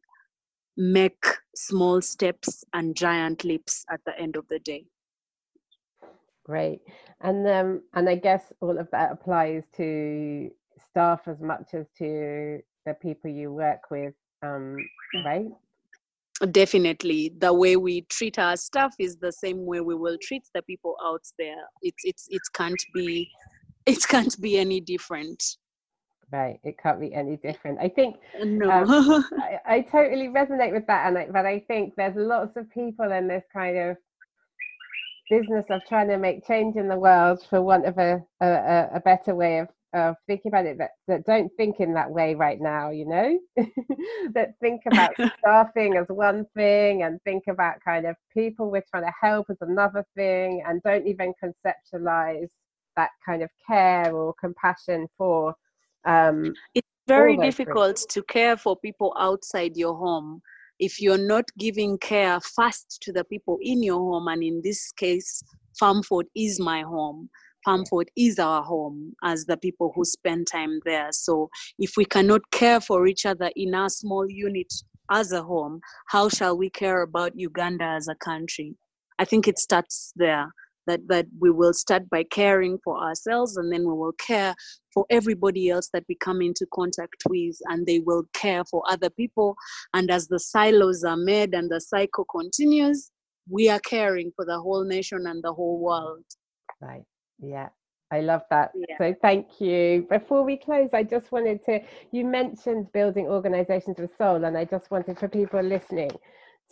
make 0.77 1.23
small 1.55 2.01
steps 2.01 2.63
and 2.73 2.95
giant 2.95 3.43
leaps 3.43 3.85
at 3.91 3.99
the 4.05 4.17
end 4.19 4.35
of 4.35 4.47
the 4.49 4.59
day. 4.59 4.85
Great. 6.45 6.81
And 7.21 7.47
um, 7.47 7.81
and 7.93 8.07
I 8.07 8.15
guess 8.15 8.53
all 8.61 8.77
of 8.77 8.89
that 8.91 9.11
applies 9.11 9.63
to 9.75 10.49
staff 10.89 11.27
as 11.27 11.41
much 11.41 11.73
as 11.73 11.87
to 11.97 12.59
the 12.85 12.93
people 12.93 13.29
you 13.29 13.51
work 13.51 13.81
with, 13.91 14.13
um, 14.43 14.77
right? 15.25 15.47
Definitely. 16.51 17.33
The 17.37 17.53
way 17.53 17.77
we 17.77 18.01
treat 18.01 18.37
our 18.39 18.57
staff 18.57 18.93
is 18.99 19.17
the 19.17 19.31
same 19.31 19.65
way 19.65 19.81
we 19.81 19.95
will 19.95 20.17
treat 20.21 20.43
the 20.53 20.61
people 20.63 20.95
out 21.03 21.23
there. 21.39 21.63
It's 21.81 22.03
it's 22.03 22.27
it 22.29 22.41
can't 22.53 22.83
be 22.93 23.29
it 23.85 23.99
can't 24.07 24.39
be 24.41 24.57
any 24.57 24.79
different. 24.79 25.43
Right. 26.31 26.59
It 26.63 26.77
can't 26.77 26.99
be 26.99 27.13
any 27.13 27.37
different. 27.37 27.79
I 27.79 27.87
think 27.87 28.17
no. 28.43 28.69
um, 28.69 29.25
I, 29.39 29.75
I, 29.75 29.81
totally 29.81 30.27
resonate 30.27 30.73
with 30.73 30.85
that 30.87 31.07
and 31.07 31.17
I, 31.17 31.27
but 31.31 31.45
i 31.45 31.59
think 31.67 31.93
there's 31.95 32.17
lots 32.17 32.57
of 32.57 32.69
people 32.69 33.09
in 33.13 33.29
this 33.29 33.45
kind 33.53 33.77
of 33.77 33.97
business 35.29 35.65
of 35.69 35.81
trying 35.87 36.09
to 36.09 36.17
make 36.17 36.45
change 36.45 36.75
in 36.75 36.87
the 36.87 36.97
world 36.97 37.45
for 37.49 37.61
want 37.61 37.85
of 37.85 37.97
a, 37.97 38.21
a, 38.41 38.89
a 38.95 38.99
better 38.99 39.35
way 39.35 39.59
of 39.59 39.69
of 39.93 40.15
thinking 40.27 40.49
about 40.49 40.65
it 40.65 40.77
that, 40.77 40.91
that 41.07 41.25
don't 41.25 41.49
think 41.57 41.79
in 41.79 41.93
that 41.93 42.09
way 42.09 42.35
right 42.35 42.59
now, 42.59 42.89
you 42.89 43.05
know, 43.05 43.39
that 44.33 44.53
think 44.59 44.81
about 44.91 45.11
staffing 45.39 45.95
as 45.97 46.05
one 46.09 46.45
thing 46.55 47.03
and 47.03 47.21
think 47.23 47.43
about 47.47 47.75
kind 47.83 48.05
of 48.05 48.15
people 48.33 48.69
we're 48.69 48.83
trying 48.91 49.05
to 49.05 49.13
help 49.21 49.47
as 49.49 49.57
another 49.61 50.05
thing 50.15 50.63
and 50.67 50.81
don't 50.83 51.07
even 51.07 51.33
conceptualize 51.43 52.47
that 52.95 53.09
kind 53.25 53.41
of 53.43 53.49
care 53.65 54.13
or 54.13 54.33
compassion 54.39 55.07
for. 55.17 55.53
Um, 56.05 56.53
it's 56.75 56.87
very 57.07 57.37
difficult 57.37 58.05
to 58.09 58.23
care 58.23 58.57
for 58.57 58.75
people 58.77 59.15
outside 59.17 59.77
your 59.77 59.95
home 59.95 60.41
if 60.79 61.01
you're 61.01 61.17
not 61.17 61.45
giving 61.57 61.97
care 61.97 62.39
first 62.39 62.99
to 63.01 63.11
the 63.11 63.23
people 63.23 63.57
in 63.61 63.81
your 63.81 63.97
home, 63.97 64.27
and 64.27 64.43
in 64.43 64.61
this 64.63 64.91
case, 64.91 65.41
Femme 65.79 66.03
Forte 66.03 66.29
is 66.35 66.59
my 66.59 66.81
home 66.81 67.29
Femme 67.67 67.83
Forte 67.85 68.09
is 68.15 68.39
our 68.39 68.63
home 68.63 69.13
as 69.23 69.43
the 69.43 69.57
people 69.57 69.91
who 69.93 70.05
spend 70.05 70.47
time 70.49 70.79
there. 70.85 71.09
So 71.11 71.49
if 71.77 71.97
we 71.97 72.05
cannot 72.05 72.39
care 72.51 72.79
for 72.79 73.07
each 73.07 73.25
other 73.25 73.51
in 73.57 73.75
our 73.75 73.89
small 73.89 74.25
unit 74.29 74.73
as 75.11 75.33
a 75.33 75.43
home, 75.43 75.81
how 76.07 76.29
shall 76.29 76.57
we 76.57 76.69
care 76.69 77.01
about 77.01 77.37
Uganda 77.37 77.83
as 77.83 78.07
a 78.07 78.15
country? 78.15 78.73
I 79.19 79.25
think 79.25 79.49
it 79.49 79.59
starts 79.59 80.13
there. 80.15 80.47
That, 80.87 81.01
that 81.09 81.25
we 81.37 81.51
will 81.51 81.73
start 81.73 82.09
by 82.09 82.23
caring 82.23 82.79
for 82.81 82.97
ourselves 82.97 83.57
and 83.57 83.69
then 83.73 83.81
we 83.81 83.93
will 83.93 84.13
care 84.13 84.55
for 84.93 85.05
everybody 85.09 85.69
else 85.69 85.89
that 85.91 86.05
we 86.07 86.15
come 86.15 86.41
into 86.41 86.65
contact 86.73 87.23
with 87.27 87.57
and 87.65 87.85
they 87.85 87.99
will 87.99 88.23
care 88.33 88.63
for 88.63 88.81
other 88.87 89.09
people 89.09 89.57
and 89.93 90.09
as 90.09 90.29
the 90.29 90.39
silos 90.39 91.03
are 91.03 91.17
made 91.17 91.53
and 91.53 91.69
the 91.69 91.81
cycle 91.81 92.23
continues 92.31 93.11
we 93.49 93.67
are 93.67 93.81
caring 93.81 94.31
for 94.33 94.45
the 94.45 94.57
whole 94.57 94.85
nation 94.85 95.27
and 95.27 95.43
the 95.43 95.51
whole 95.51 95.77
world 95.77 96.23
right 96.79 97.03
yeah, 97.39 97.69
I 98.11 98.21
love 98.21 98.41
that. 98.49 98.71
Yeah. 98.75 98.97
So 98.97 99.15
thank 99.21 99.59
you. 99.59 100.07
Before 100.09 100.43
we 100.43 100.57
close, 100.57 100.89
I 100.93 101.03
just 101.03 101.31
wanted 101.31 101.63
to, 101.65 101.81
you 102.11 102.25
mentioned 102.25 102.91
building 102.93 103.27
organizations 103.27 103.97
with 103.99 104.15
soul, 104.17 104.43
and 104.43 104.57
I 104.57 104.65
just 104.65 104.89
wanted 104.91 105.19
for 105.19 105.27
people 105.27 105.61
listening 105.61 106.11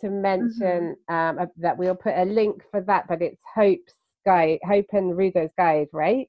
to 0.00 0.10
mention 0.10 0.96
mm-hmm. 1.08 1.38
um, 1.40 1.48
that 1.56 1.78
we'll 1.78 1.94
put 1.94 2.14
a 2.16 2.24
link 2.24 2.62
for 2.70 2.80
that, 2.82 3.06
but 3.08 3.22
it's 3.22 3.40
Hope's 3.54 3.94
guide, 4.24 4.58
Hope 4.64 4.86
and 4.92 5.16
Rudo's 5.16 5.50
guide, 5.56 5.88
right? 5.92 6.28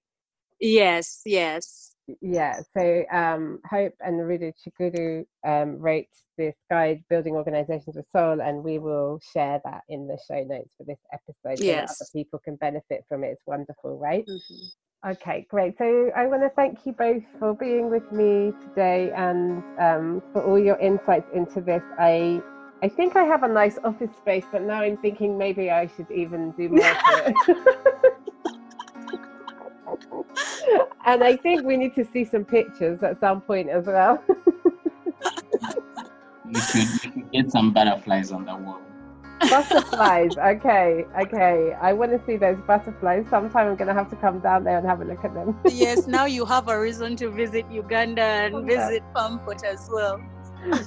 Yes, 0.59 1.21
yes. 1.25 1.91
Yeah, 2.21 2.61
so 2.75 3.03
um, 3.11 3.59
Hope 3.69 3.93
and 3.99 4.19
Rudo 4.19 4.53
Chigudu 4.53 5.25
um, 5.45 5.77
wrote 5.77 6.05
this 6.37 6.55
guide, 6.69 7.03
Building 7.09 7.33
Organizations 7.33 7.95
with 7.95 8.05
Soul, 8.11 8.41
and 8.41 8.63
we 8.63 8.79
will 8.79 9.19
share 9.33 9.59
that 9.65 9.81
in 9.89 10.07
the 10.07 10.17
show 10.27 10.43
notes 10.43 10.69
for 10.77 10.85
this 10.85 10.99
episode 11.11 11.63
yes. 11.63 11.97
so 11.97 12.03
other 12.03 12.09
people 12.13 12.39
can 12.43 12.55
benefit 12.55 13.03
from 13.09 13.23
it. 13.23 13.27
It's 13.27 13.43
wonderful, 13.45 13.97
right? 13.97 14.25
Mm-hmm. 14.25 15.09
Okay, 15.11 15.45
great. 15.49 15.77
So 15.77 16.11
I 16.15 16.25
want 16.27 16.41
to 16.41 16.49
thank 16.49 16.79
you 16.85 16.91
both 16.93 17.23
for 17.39 17.53
being 17.53 17.89
with 17.89 18.09
me 18.11 18.51
today 18.69 19.11
and 19.15 19.63
um, 19.79 20.23
for 20.33 20.43
all 20.43 20.57
your 20.57 20.77
insights 20.79 21.29
into 21.33 21.61
this. 21.61 21.83
I 21.99 22.41
I 22.81 22.89
think 22.89 23.15
I 23.15 23.23
have 23.23 23.43
a 23.43 23.47
nice 23.47 23.79
office 23.83 24.15
space, 24.17 24.45
but 24.51 24.61
now 24.61 24.81
I'm 24.81 24.97
thinking 24.97 25.37
maybe 25.37 25.71
I 25.71 25.87
should 25.87 26.09
even 26.11 26.51
do 26.51 26.69
more. 26.69 26.95
and 31.05 31.23
I 31.23 31.35
think 31.37 31.65
we 31.65 31.77
need 31.77 31.95
to 31.95 32.05
see 32.05 32.25
some 32.25 32.45
pictures 32.45 33.01
at 33.03 33.19
some 33.19 33.41
point 33.41 33.69
as 33.69 33.85
well. 33.85 34.23
you, 36.45 36.61
could, 36.71 37.03
you 37.03 37.11
could 37.11 37.31
get 37.31 37.51
some 37.51 37.71
butterflies 37.71 38.31
on 38.31 38.45
the 38.45 38.55
wall. 38.55 38.81
Butterflies, 39.39 40.35
okay, 40.37 41.05
okay. 41.21 41.73
I 41.79 41.93
want 41.93 42.11
to 42.11 42.19
see 42.25 42.37
those 42.37 42.57
butterflies. 42.65 43.27
Sometime 43.29 43.67
I'm 43.67 43.75
going 43.75 43.87
to 43.87 43.93
have 43.93 44.09
to 44.09 44.15
come 44.15 44.39
down 44.39 44.63
there 44.63 44.77
and 44.77 44.87
have 44.87 44.99
a 44.99 45.05
look 45.05 45.23
at 45.23 45.33
them. 45.33 45.59
yes, 45.67 46.07
now 46.07 46.25
you 46.25 46.43
have 46.45 46.67
a 46.67 46.79
reason 46.79 47.15
to 47.17 47.29
visit 47.29 47.65
Uganda 47.71 48.21
and 48.21 48.55
okay. 48.55 48.75
visit 48.75 49.03
Femme 49.15 49.39
Forte 49.45 49.67
as 49.67 49.87
well. 49.91 50.19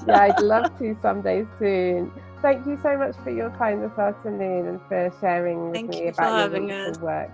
yeah, 0.07 0.23
I'd 0.23 0.41
love 0.41 0.77
to 0.81 0.97
someday 1.01 1.47
soon. 1.59 2.11
Thank 2.43 2.67
you 2.67 2.79
so 2.83 2.97
much 2.99 3.15
for 3.23 3.31
your 3.31 3.51
time 3.51 3.83
this 3.83 3.97
afternoon 3.97 4.67
and 4.67 4.81
for 4.89 5.13
sharing 5.21 5.71
with 5.71 5.75
Thank 5.75 5.91
me 5.91 6.09
about 6.09 6.53
your 6.53 6.89
us. 6.89 6.99
work. 6.99 7.31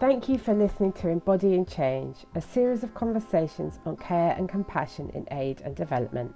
Thank 0.00 0.30
you 0.30 0.38
for 0.38 0.54
listening 0.54 0.92
to 0.94 1.10
Embodying 1.10 1.66
Change, 1.66 2.16
a 2.34 2.40
series 2.40 2.82
of 2.82 2.94
conversations 2.94 3.78
on 3.84 3.98
care 3.98 4.34
and 4.34 4.48
compassion 4.48 5.10
in 5.10 5.28
aid 5.30 5.60
and 5.60 5.76
development. 5.76 6.34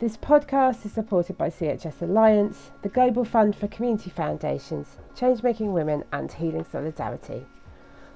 This 0.00 0.18
podcast 0.18 0.84
is 0.84 0.92
supported 0.92 1.38
by 1.38 1.48
CHS 1.48 2.02
Alliance, 2.02 2.72
the 2.82 2.90
Global 2.90 3.24
Fund 3.24 3.56
for 3.56 3.68
Community 3.68 4.10
Foundations, 4.10 4.98
Changemaking 5.16 5.72
Women, 5.72 6.04
and 6.12 6.30
Healing 6.30 6.66
Solidarity. 6.70 7.46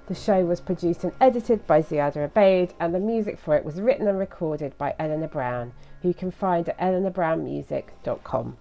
The 0.07 0.15
show 0.15 0.45
was 0.45 0.61
produced 0.61 1.05
and 1.05 1.15
edited 1.19 1.67
by 1.67 1.81
Ziada 1.81 2.27
Abaid, 2.31 2.75
and 2.79 2.95
the 2.95 3.01
music 3.01 3.39
for 3.39 3.57
it 3.57 3.65
was 3.65 3.81
written 3.81 4.07
and 4.07 4.19
recorded 4.19 4.77
by 4.77 4.95
Eleanor 4.99 5.29
Brown, 5.29 5.73
who 6.03 6.09
you 6.09 6.15
can 6.15 6.31
find 6.31 6.69
at 6.69 6.79
eleanorbrownmusic.com. 6.79 8.59